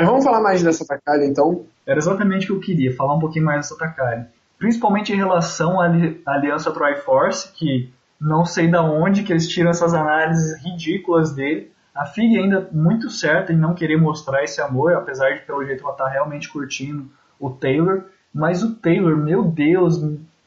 [0.00, 1.66] Mas vamos falar mais dessa Takari, então.
[1.86, 4.24] Era exatamente o que eu queria, falar um pouquinho mais dessa Takari.
[4.58, 5.92] Principalmente em relação à
[6.26, 11.70] aliança Triforce, que não sei da onde que eles tiram essas análises ridículas dele.
[11.94, 15.84] A Fig ainda muito certa em não querer mostrar esse amor, apesar de pelo jeito
[15.84, 17.06] ela tá realmente curtindo
[17.38, 18.04] o Taylor.
[18.32, 20.02] Mas o Taylor, meu Deus,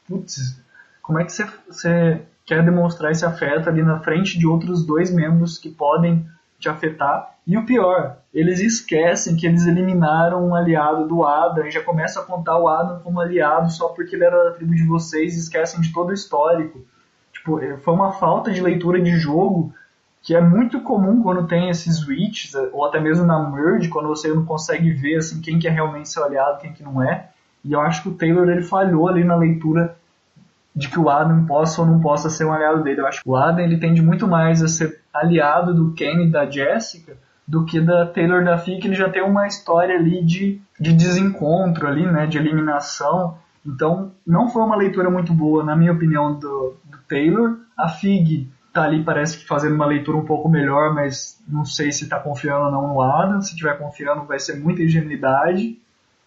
[0.08, 0.60] putz,
[1.00, 5.60] como é que você quer demonstrar esse afeto ali na frente de outros dois membros
[5.60, 6.26] que podem
[6.60, 7.36] te afetar?
[7.46, 12.20] E o pior, eles esquecem que eles eliminaram um aliado do Adam e já começa
[12.20, 15.40] a contar o Adam como aliado só porque ele era da tribo de vocês e
[15.40, 16.84] esquecem de todo o histórico.
[17.32, 19.72] Tipo, é, foi uma falta de leitura de jogo
[20.24, 24.30] que é muito comum quando tem esses switches, ou até mesmo na merge, quando você
[24.30, 27.30] não consegue ver assim, quem que é realmente seu aliado quem que não é.
[27.64, 29.96] E eu acho que o Taylor ele falhou ali na leitura
[30.76, 33.02] de que o Adam possa ou não possa ser um aliado dele.
[33.02, 36.32] Eu acho que o Adam ele tende muito mais a ser aliado do Kenny e
[36.32, 37.16] da Jessica
[37.48, 41.88] do que da Taylor da que ele já tem uma história ali de, de desencontro
[41.88, 43.38] ali, né, de eliminação.
[43.66, 47.58] Então, não foi uma leitura muito boa, na minha opinião, do, do Taylor.
[47.78, 51.92] A Fig tá ali, parece que fazendo uma leitura um pouco melhor, mas não sei
[51.92, 53.42] se está confiando ou não no Adam.
[53.42, 55.80] Se tiver confiando, vai ser muita ingenuidade.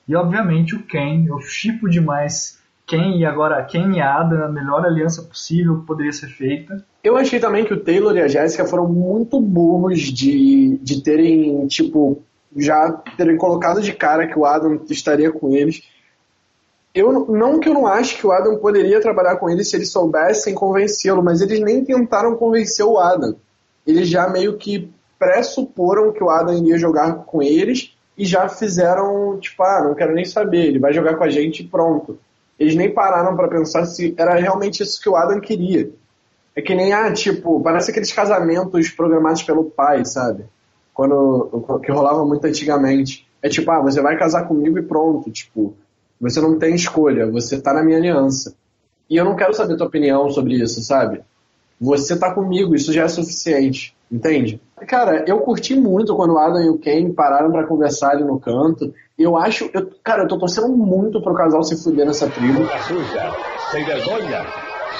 [0.09, 1.27] E, obviamente, o Ken.
[1.27, 6.13] Eu chipo demais Ken e agora Ken e Adam, a melhor aliança possível que poderia
[6.13, 6.85] ser feita.
[7.03, 11.67] Eu achei também que o Taylor e a Jéssica foram muito burros de, de terem,
[11.67, 12.23] tipo,
[12.57, 15.83] já terem colocado de cara que o Adam estaria com eles.
[16.95, 19.91] Eu, não que eu não acho que o Adam poderia trabalhar com eles se eles
[19.91, 23.35] soubessem convencê-lo, mas eles nem tentaram convencer o Adam.
[23.87, 29.39] Eles já meio que pressuporam que o Adam iria jogar com eles e já fizeram,
[29.39, 32.19] tipo, ah, não quero nem saber, ele vai jogar com a gente e pronto.
[32.59, 35.91] Eles nem pararam para pensar se era realmente isso que o Adam queria.
[36.55, 40.45] É que nem, ah, tipo, parece aqueles casamentos programados pelo pai, sabe?
[40.95, 43.27] Quando, que rolava muito antigamente.
[43.43, 45.31] É tipo, ah, você vai casar comigo e pronto.
[45.31, 45.77] Tipo,
[46.19, 48.55] você não tem escolha, você tá na minha aliança.
[49.09, 51.21] E eu não quero saber tua opinião sobre isso, sabe?
[51.81, 54.61] Você tá comigo, isso já é suficiente, entende?
[54.87, 58.41] Cara, eu curti muito quando o Adam e o Ken pararam para conversar ali no
[58.41, 58.93] canto.
[59.19, 59.71] Eu acho.
[59.73, 62.61] Eu, cara, eu tô torcendo muito pro casal se fuder nessa tribo.
[63.71, 64.47] Sem vergonha!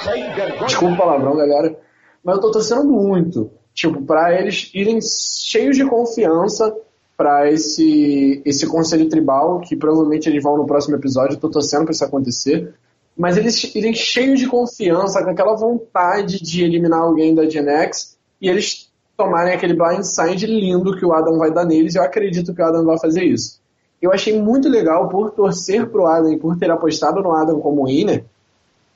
[0.03, 0.65] Sem vergonha!
[0.65, 1.77] Desculpa o palavrão, galera.
[2.23, 3.51] Mas eu tô torcendo muito.
[3.73, 6.75] Tipo, pra eles irem cheios de confiança
[7.15, 11.35] para esse, esse conselho tribal, que provavelmente eles vão no próximo episódio.
[11.35, 12.73] Eu tô torcendo pra isso acontecer.
[13.17, 18.17] Mas eles irem cheios de confiança, com aquela vontade de eliminar alguém da Gen X,
[18.39, 21.95] e eles tomarem aquele blindside lindo que o Adam vai dar neles.
[21.95, 23.59] Eu acredito que o Adam vai fazer isso
[24.01, 27.85] eu achei muito legal por torcer pro Adam e por ter apostado no Adam como
[27.85, 28.23] winner.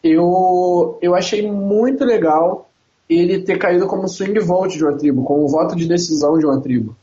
[0.04, 2.70] Eu, eu achei muito legal
[3.10, 6.62] ele ter caído como swing vote de uma tribo, como voto de decisão de uma
[6.62, 6.96] tribo.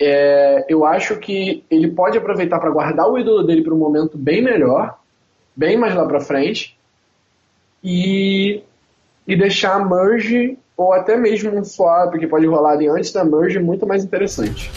[0.00, 4.16] É, eu acho que ele pode aproveitar para guardar o ídolo dele para um momento
[4.16, 4.98] bem melhor,
[5.58, 6.78] bem mais lá para frente,
[7.82, 8.62] e,
[9.26, 13.24] e deixar a merge ou até mesmo um swap que pode rolar ali antes da
[13.24, 14.70] merge muito mais interessante.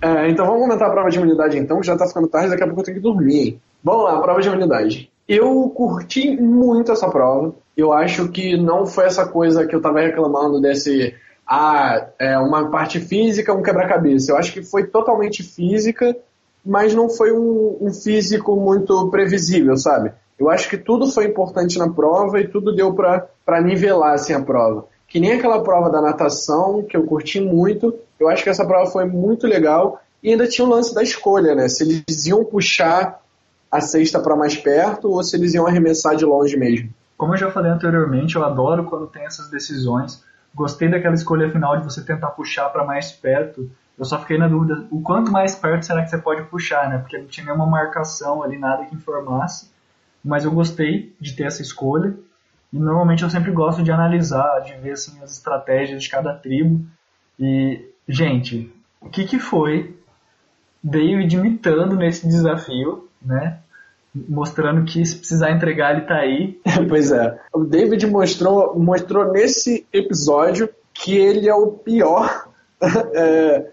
[0.00, 2.62] É, então vamos comentar a prova de imunidade então, que já tá ficando tarde, daqui
[2.62, 3.58] a pouco eu tenho que dormir.
[3.82, 5.10] Vamos lá, prova de imunidade.
[5.28, 7.54] Eu curti muito essa prova.
[7.76, 11.14] Eu acho que não foi essa coisa que eu tava reclamando desse.
[11.46, 14.32] Ah, é uma parte física, um quebra-cabeça.
[14.32, 16.16] Eu acho que foi totalmente física,
[16.64, 20.12] mas não foi um, um físico muito previsível, sabe?
[20.38, 24.40] Eu acho que tudo foi importante na prova e tudo deu para nivelar assim, a
[24.40, 27.98] prova que nem aquela prova da natação, que eu curti muito.
[28.20, 31.54] Eu acho que essa prova foi muito legal E ainda tinha o lance da escolha,
[31.54, 31.68] né?
[31.68, 33.20] Se eles iam puxar
[33.70, 36.90] a cesta para mais perto ou se eles iam arremessar de longe mesmo.
[37.16, 40.24] Como eu já falei anteriormente, eu adoro quando tem essas decisões.
[40.54, 43.70] Gostei daquela escolha final de você tentar puxar para mais perto.
[43.98, 46.98] Eu só fiquei na dúvida, o quanto mais perto será que você pode puxar, né?
[46.98, 49.70] Porque não tinha nenhuma marcação ali, nada que informasse.
[50.24, 52.14] Mas eu gostei de ter essa escolha.
[52.72, 56.86] E normalmente eu sempre gosto de analisar, de ver assim, as estratégias de cada tribo.
[57.38, 59.98] E, gente, o que, que foi
[60.82, 63.58] David imitando nesse desafio, né?
[64.28, 66.60] Mostrando que se precisar entregar, ele tá aí.
[66.88, 67.38] pois é.
[67.52, 72.48] O David mostrou, mostrou nesse episódio que ele é o pior.
[73.14, 73.70] é,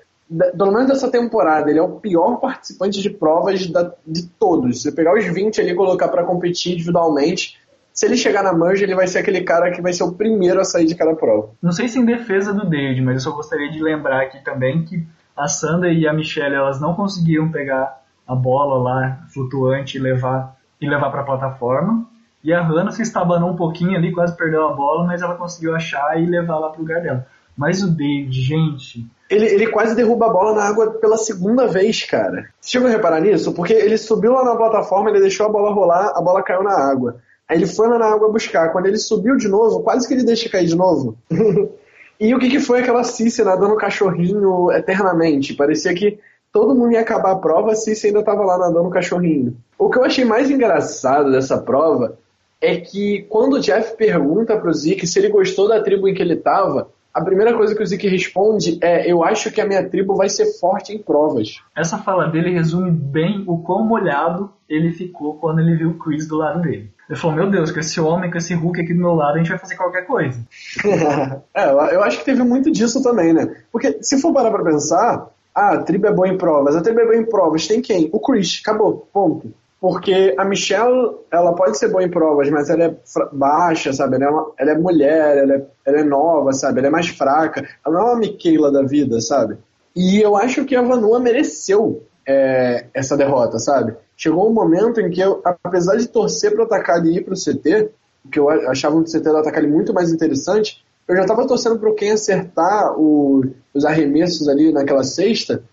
[0.58, 4.78] pelo menos dessa temporada, ele é o pior participante de provas da, de todos.
[4.78, 7.60] Se você pegar os 20 ali e colocar para competir individualmente,
[7.94, 10.60] se ele chegar na merge, ele vai ser aquele cara que vai ser o primeiro
[10.60, 11.52] a sair de cada prova.
[11.62, 14.84] Não sei se em defesa do David, mas eu só gostaria de lembrar aqui também
[14.84, 15.02] que
[15.38, 20.56] a Sanda e a Michelle elas não conseguiram pegar a bola lá flutuante e levar
[20.80, 22.06] e levar para a plataforma.
[22.44, 25.76] E a Hannah se estabanou um pouquinho ali, quase perdeu a bola, mas ela conseguiu
[25.76, 27.26] achar e levar lá pro lugar dela.
[27.58, 29.06] Mas o David, gente.
[29.30, 32.50] Ele, ele quase derruba a bola na água pela segunda vez, cara.
[32.60, 33.54] Você chegou a reparar nisso?
[33.54, 36.74] Porque ele subiu lá na plataforma, ele deixou a bola rolar, a bola caiu na
[36.74, 37.18] água.
[37.48, 38.72] Aí ele foi lá na água buscar.
[38.72, 41.18] Quando ele subiu de novo, quase que ele deixa cair de novo.
[42.20, 45.54] e o que, que foi aquela Cici nadando cachorrinho eternamente?
[45.54, 46.20] Parecia que
[46.56, 49.58] todo mundo ia acabar a prova, a Cici ainda estava lá nadando cachorrinho.
[49.78, 52.18] O que eu achei mais engraçado dessa prova
[52.62, 56.22] é que quando o Jeff pergunta pro Zeke se ele gostou da tribo em que
[56.22, 59.90] ele estava, a primeira coisa que o Zeke responde é: Eu acho que a minha
[59.90, 61.62] tribo vai ser forte em provas.
[61.76, 66.26] Essa fala dele resume bem o quão molhado ele ficou quando ele viu o Chris
[66.26, 66.90] do lado dele.
[67.10, 69.38] Ele falou: Meu Deus, com esse homem, com esse Hulk aqui do meu lado, a
[69.40, 70.40] gente vai fazer qualquer coisa.
[71.54, 73.58] é, eu acho que teve muito disso também, né?
[73.74, 77.00] Porque se for parar pra pensar, ah, a tribo é boa em provas, a tribo
[77.00, 78.10] é boa em provas, tem quem?
[78.12, 79.54] O Chris, acabou, ponto.
[79.80, 82.96] Porque a Michelle, ela pode ser boa em provas, mas ela é
[83.32, 84.16] baixa, sabe?
[84.16, 86.80] Ela é, uma, ela é mulher, ela é, ela é, nova, sabe?
[86.80, 87.64] Ela é mais fraca.
[87.86, 89.58] Ela não é uma Michaela da vida, sabe?
[89.96, 93.96] E eu acho que a Vanua mereceu é, essa derrota, sabe?
[94.18, 97.36] Chegou um momento em que eu, apesar de torcer para atacar ali e ir pro
[97.36, 97.92] CT,
[98.32, 101.94] que eu achava o CT da Atacali muito mais interessante, eu já estava torcendo para
[101.94, 105.64] quem acertar o, os arremessos ali naquela sexta,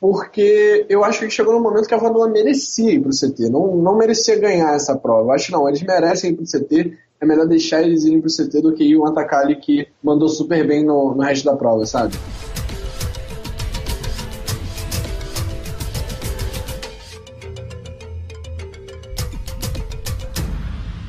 [0.00, 3.76] porque eu acho que chegou no momento que a Vanilla merecia ir pro CT, não,
[3.76, 5.28] não merecia ganhar essa prova.
[5.28, 8.60] Eu acho não, eles merecem ir pro CT, é melhor deixar eles irem pro CT
[8.60, 11.84] do que ir um atacar ali que mandou super bem no, no resto da prova,
[11.84, 12.14] sabe?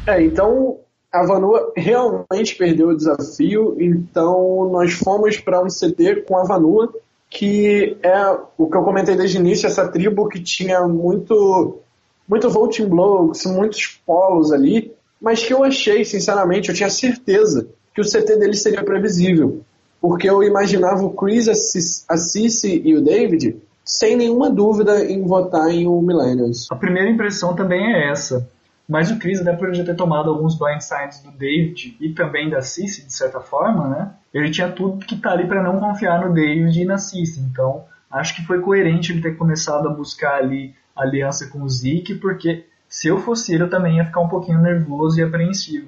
[0.08, 0.80] É, então
[1.18, 6.94] a Vanua realmente perdeu o desafio, então nós fomos para um CT com a Vanua,
[7.30, 11.80] que é o que eu comentei desde o início, essa tribo que tinha muito,
[12.28, 18.02] muito voting blocks, muitos polos ali, mas que eu achei, sinceramente, eu tinha certeza que
[18.02, 19.62] o CT deles seria previsível,
[20.00, 25.70] porque eu imaginava o Chris, a Cici e o David sem nenhuma dúvida em votar
[25.72, 26.68] em o Millennials.
[26.70, 28.48] A primeira impressão também é essa.
[28.88, 32.62] Mas o Chris, até por já ter tomado alguns blindsides do David e também da
[32.62, 34.12] Cici, de certa forma, né?
[34.34, 37.42] Ele tinha tudo que tá ali para não confiar no David e na Cici.
[37.42, 42.16] Então, acho que foi coerente ele ter começado a buscar ali aliança com o Zeke,
[42.16, 45.88] porque se eu fosse ele, eu também ia ficar um pouquinho nervoso e apreensivo.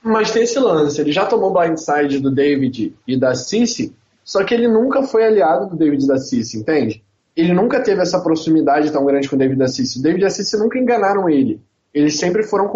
[0.00, 3.92] Mas tem esse lance, ele já tomou blindside do David e da Cici,
[4.24, 7.02] só que ele nunca foi aliado do David e da Cici, entende?
[7.36, 9.98] Ele nunca teve essa proximidade tão grande com o David e da Cici.
[9.98, 11.60] O David e a Cici nunca enganaram ele
[11.96, 12.70] eles sempre foram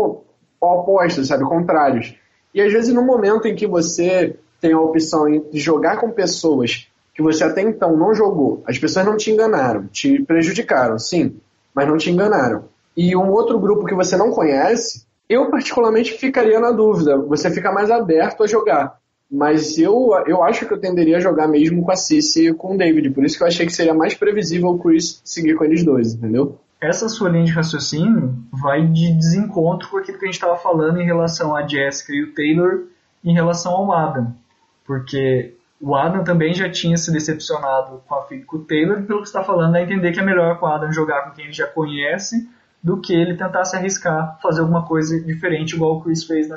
[0.59, 2.15] opostos, sabe, contrários.
[2.55, 6.89] E às vezes no momento em que você tem a opção de jogar com pessoas
[7.15, 11.37] que você até então não jogou, as pessoas não te enganaram, te prejudicaram, sim,
[11.75, 12.65] mas não te enganaram.
[12.97, 17.71] E um outro grupo que você não conhece, eu particularmente ficaria na dúvida, você fica
[17.71, 18.99] mais aberto a jogar.
[19.31, 22.75] Mas eu, eu acho que eu tenderia a jogar mesmo com a Cici e com
[22.75, 25.65] o David, por isso que eu achei que seria mais previsível o Chris seguir com
[25.65, 26.59] eles dois, entendeu?
[26.81, 31.01] Essa sua linha de raciocínio vai de desencontro com aquilo que a gente estava falando
[31.01, 32.85] em relação a Jessica e o Taylor
[33.23, 34.35] em relação ao Adam.
[34.87, 39.27] Porque o Adam também já tinha se decepcionado com a com o Taylor, pelo que
[39.27, 41.67] está falando, é entender que é melhor com o Adam jogar com quem ele já
[41.67, 42.49] conhece
[42.83, 46.49] do que ele tentar se arriscar, fazer alguma coisa diferente, igual o Chris fez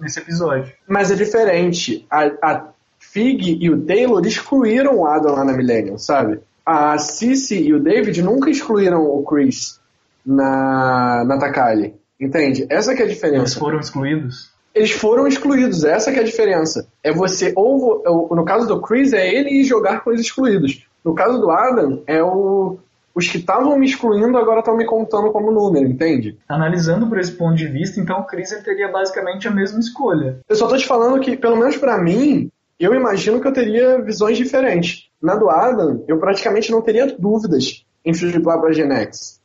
[0.00, 0.72] nesse episódio.
[0.88, 2.06] Mas é diferente.
[2.10, 2.68] A, a
[2.98, 6.40] Fig e o Taylor excluíram o Adam lá na Millennium, sabe?
[6.66, 9.80] A Cici e o David nunca excluíram o Chris
[10.24, 11.94] na, na Takali.
[12.20, 12.66] Entende?
[12.68, 13.42] Essa que é a diferença.
[13.42, 14.50] Eles foram excluídos?
[14.74, 16.86] Eles foram excluídos, essa que é a diferença.
[17.02, 20.86] É você, ou no caso do Chris, é ele jogar com os excluídos.
[21.04, 22.78] No caso do Adam, é o
[23.16, 26.36] os que estavam me excluindo agora estão me contando como número, entende?
[26.46, 30.40] Analisando por esse ponto de vista, então o Chris teria basicamente a mesma escolha.
[30.46, 34.02] Eu só tô te falando que, pelo menos para mim, eu imagino que eu teria
[34.02, 35.08] visões diferentes.
[35.20, 39.40] Na do Adam, eu praticamente não teria dúvidas em flipar para Gen X.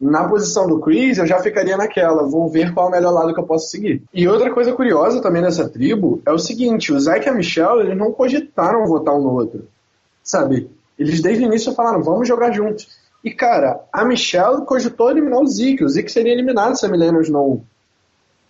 [0.00, 3.32] Na posição do Chris, eu já ficaria naquela, vou ver qual é o melhor lado
[3.32, 4.02] que eu posso seguir.
[4.12, 7.82] E outra coisa curiosa também dessa tribo é o seguinte, o Zack e a Michelle,
[7.82, 9.68] eles não cogitaram votar um no outro,
[10.22, 10.68] sabe?
[10.98, 12.88] Eles desde o início falaram, vamos jogar juntos.
[13.24, 15.84] E, cara, a Michelle cogitou eliminar o Zeke.
[15.84, 17.62] O Zeke seria eliminado se a Millennials não,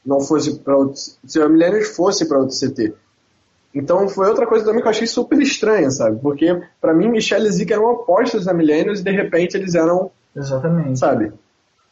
[0.05, 2.95] não fosse para se a Millennials fosse para outro CT.
[3.75, 6.19] Então foi outra coisa também que eu achei super estranha, sabe?
[6.21, 10.11] Porque para mim Michelle e Zeke eram opostos da Millennials e de repente eles eram,
[10.37, 11.33] exatamente, sabe?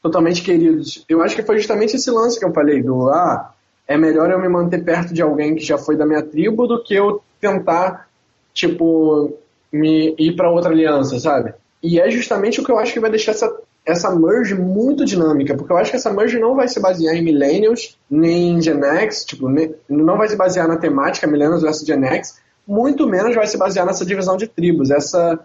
[0.02, 1.04] Totalmente queridos.
[1.08, 3.52] Eu acho que foi justamente esse lance que eu falei do ah,
[3.88, 6.82] é melhor eu me manter perto de alguém que já foi da minha tribo do
[6.82, 8.08] que eu tentar
[8.52, 9.38] tipo
[9.72, 11.54] me ir para outra aliança, sabe?
[11.82, 13.50] E é justamente o que eu acho que vai deixar essa,
[13.84, 17.22] essa merge muito dinâmica, porque eu acho que essa merge não vai se basear em
[17.22, 19.48] Millennials, nem em Gen X, tipo,
[19.88, 23.86] não vai se basear na temática Millennials versus Gen X, muito menos vai se basear
[23.86, 24.90] nessa divisão de tribos.
[24.90, 25.40] Essa,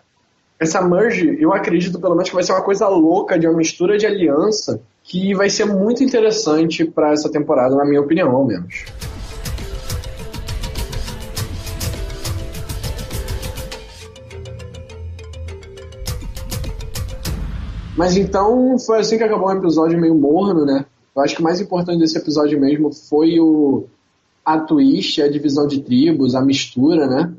[0.60, 3.98] essa merge, eu acredito pelo menos que vai ser uma coisa louca, de uma mistura
[3.98, 8.86] de aliança, que vai ser muito interessante para essa temporada, na minha opinião, ao menos.
[17.96, 20.86] Mas então foi assim que acabou um episódio meio morno, né?
[21.16, 23.86] Eu acho que o mais importante desse episódio mesmo foi o
[24.44, 27.34] a twist, a divisão de tribos, a mistura, né?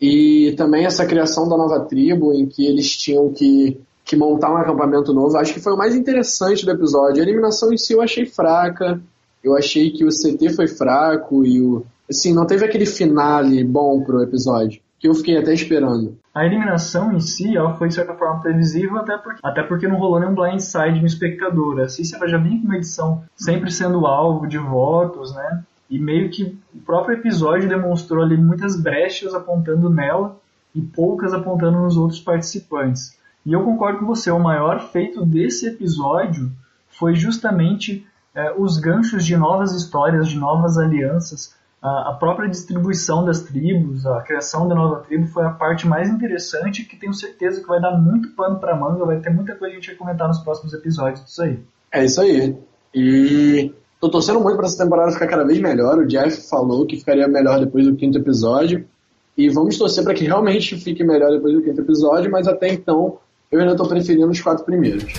[0.00, 4.56] E também essa criação da nova tribo em que eles tinham que, que montar um
[4.56, 5.36] acampamento novo.
[5.36, 7.20] Acho que foi o mais interessante do episódio.
[7.20, 9.00] A eliminação em si eu achei fraca.
[9.44, 14.02] Eu achei que o CT foi fraco e o assim, não teve aquele finale bom
[14.02, 16.18] pro episódio que eu fiquei até esperando.
[16.34, 19.96] A eliminação em si ela foi de certa forma previsível, até porque, até porque não
[19.96, 21.80] rolou nenhum blindside no espectador.
[21.80, 25.64] Assim, você já vinha com uma edição sempre sendo alvo de votos, né?
[25.90, 30.36] E meio que o próprio episódio demonstrou ali muitas brechas apontando nela
[30.74, 33.18] e poucas apontando nos outros participantes.
[33.46, 36.52] E eu concordo com você, o maior feito desse episódio
[36.88, 43.40] foi justamente é, os ganchos de novas histórias, de novas alianças, a, própria distribuição das
[43.40, 47.66] tribos, a criação da nova tribo foi a parte mais interessante que tenho certeza que
[47.66, 50.40] vai dar muito pano para manga, vai ter muita coisa a gente vai comentar nos
[50.40, 51.58] próximos episódios disso aí.
[51.92, 52.56] É isso aí.
[52.92, 55.98] E tô torcendo muito para essa temporada ficar cada vez melhor.
[55.98, 58.84] O Jeff falou que ficaria melhor depois do quinto episódio.
[59.36, 63.18] E vamos torcer para que realmente fique melhor depois do quinto episódio, mas até então
[63.52, 65.14] eu ainda estou preferindo os quatro primeiros.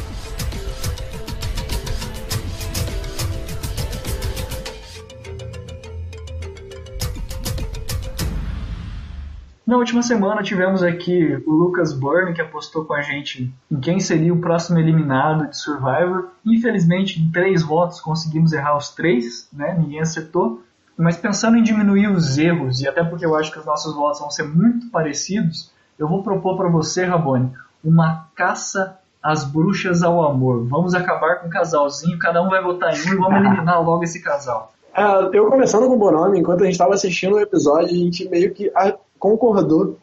[9.70, 14.00] Na última semana tivemos aqui o Lucas Byrne, que apostou com a gente em quem
[14.00, 16.30] seria o próximo eliminado de Survivor.
[16.44, 19.78] Infelizmente, em três votos conseguimos errar os três, né?
[19.80, 20.64] ninguém acertou.
[20.98, 24.20] Mas pensando em diminuir os erros, e até porque eu acho que os nossos votos
[24.20, 27.52] vão ser muito parecidos, eu vou propor para você, Rabone,
[27.84, 30.66] uma caça às bruxas ao amor.
[30.66, 34.04] Vamos acabar com o casalzinho, cada um vai votar em um e vamos eliminar logo
[34.04, 34.74] esse casal.
[34.98, 38.28] Uh, eu começando com o Bonome, enquanto a gente estava assistindo o episódio, a gente
[38.28, 38.72] meio que
[39.20, 39.98] concordou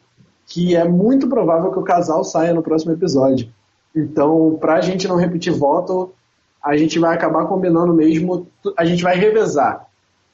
[0.46, 3.48] que é muito provável que o casal saia no próximo episódio.
[3.94, 6.12] Então, para a gente não repetir voto,
[6.62, 8.46] a gente vai acabar combinando mesmo,
[8.76, 9.86] a gente vai revezar.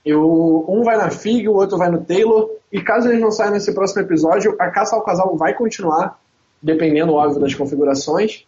[0.04, 3.52] Eu, um vai na Fig, o outro vai no Taylor, e caso eles não saiam
[3.52, 6.18] nesse próximo episódio, a caça ao casal vai continuar,
[6.60, 8.44] dependendo, óbvio, das configurações.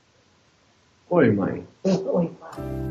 [1.08, 1.64] Oi, mãe.
[1.84, 2.83] Oi, pai.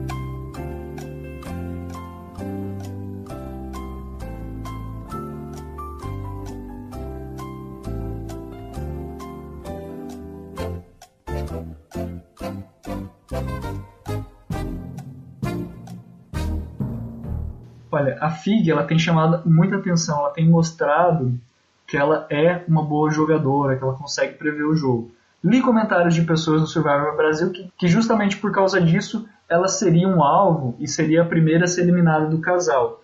[18.23, 21.37] A FIG ela tem chamado muita atenção, ela tem mostrado
[21.85, 25.11] que ela é uma boa jogadora, que ela consegue prever o jogo.
[25.43, 30.07] Li comentários de pessoas no Survivor Brasil que, que justamente por causa disso ela seria
[30.07, 33.03] um alvo e seria a primeira a ser eliminada do casal.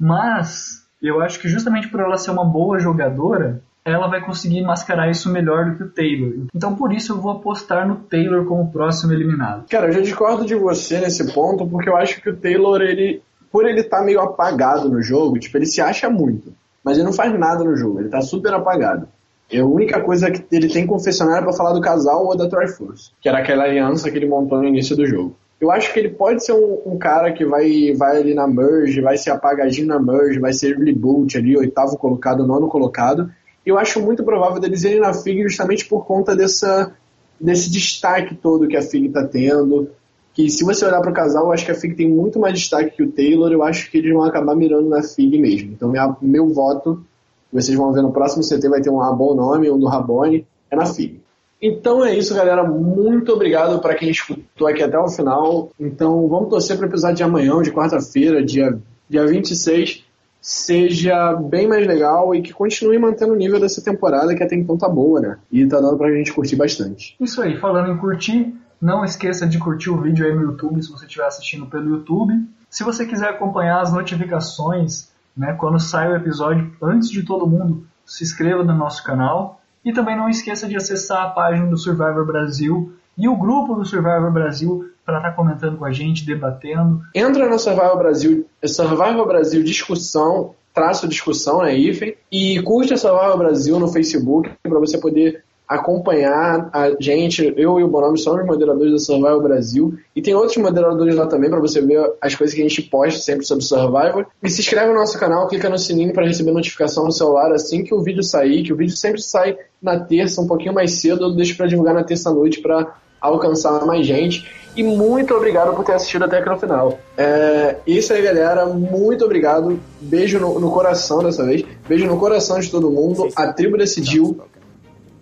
[0.00, 5.10] Mas eu acho que justamente por ela ser uma boa jogadora, ela vai conseguir mascarar
[5.10, 6.46] isso melhor do que o Taylor.
[6.54, 9.66] Então por isso eu vou apostar no Taylor como próximo eliminado.
[9.68, 13.22] Cara, eu já discordo de você nesse ponto, porque eu acho que o Taylor ele
[13.54, 16.52] por ele estar tá meio apagado no jogo, tipo, ele se acha muito,
[16.82, 19.06] mas ele não faz nada no jogo, ele tá super apagado.
[19.48, 23.12] E a única coisa que ele tem confessionário para falar do casal ou da Triforce,
[23.20, 25.36] que era aquela aliança que ele montou no início do jogo.
[25.60, 29.00] Eu acho que ele pode ser um, um, cara que vai, vai ali na merge,
[29.00, 33.30] vai ser apagadinho na merge, vai ser reboot ali, oitavo colocado, nono colocado.
[33.64, 36.92] Eu acho muito provável deles irem na FIG justamente por conta dessa
[37.40, 39.90] desse destaque todo que a Fig está tendo.
[40.34, 42.58] Que se você olhar para o casal, eu acho que a Fig tem muito mais
[42.58, 43.50] destaque que o Taylor.
[43.52, 45.72] Eu acho que eles vão acabar mirando na Fig mesmo.
[45.72, 47.04] Então, minha, meu voto,
[47.52, 50.76] vocês vão ver no próximo CT, vai ter um bom nome, um do Rabone, é
[50.76, 51.20] na Fig.
[51.62, 52.62] Então é isso, galera.
[52.62, 55.70] Muito obrigado para quem escutou aqui até o final.
[55.80, 58.78] Então vamos torcer para o episódio de amanhã, de quarta-feira, dia,
[59.08, 60.04] dia 26,
[60.42, 64.76] seja bem mais legal e que continue mantendo o nível dessa temporada que até então
[64.76, 65.38] tá boa, né?
[65.50, 67.16] E tá dando pra gente curtir bastante.
[67.18, 70.90] Isso aí, falando em curtir, não esqueça de curtir o vídeo aí no YouTube se
[70.90, 72.34] você estiver assistindo pelo YouTube.
[72.68, 77.86] Se você quiser acompanhar as notificações, né, quando sai o episódio antes de todo mundo,
[78.04, 79.60] se inscreva no nosso canal.
[79.84, 83.84] E também não esqueça de acessar a página do Survivor Brasil e o grupo do
[83.84, 87.02] Survivor Brasil para estar tá comentando com a gente, debatendo.
[87.14, 93.36] Entra no Survivor Brasil, Survivor Brasil discussão, traço discussão, né, IFE, e curte a Survivor
[93.36, 97.52] Brasil no Facebook para você poder acompanhar a gente.
[97.56, 99.94] Eu e o Bonome somos moderadores da Survivor Brasil.
[100.14, 103.20] E tem outros moderadores lá também para você ver as coisas que a gente posta
[103.20, 104.26] sempre sobre Survivor.
[104.42, 107.82] E se inscreve no nosso canal, clica no sininho para receber notificação no celular assim
[107.82, 108.62] que o vídeo sair.
[108.62, 111.24] Que o vídeo sempre sai na terça, um pouquinho mais cedo.
[111.24, 114.46] Eu deixo para divulgar na terça-noite para alcançar mais gente.
[114.76, 116.98] E muito obrigado por ter assistido até aqui no final.
[117.16, 118.66] É, isso aí, galera.
[118.66, 119.80] Muito obrigado.
[120.00, 121.64] Beijo no, no coração dessa vez.
[121.88, 123.28] Beijo no coração de todo mundo.
[123.36, 124.36] A tribo decidiu.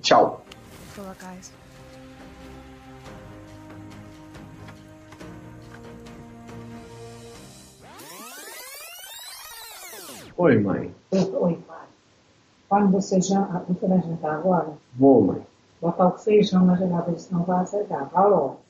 [0.03, 0.43] Tchau.
[10.37, 10.93] Oi, mãe.
[11.13, 11.87] Oi, pai.
[12.69, 13.43] Quando você já.
[13.69, 14.73] Você vai jantar agora?
[14.95, 15.47] Vou, mãe.
[15.81, 18.09] Botar o feijão na geladeira, senão vai azegar.
[18.09, 18.62] Vai logo.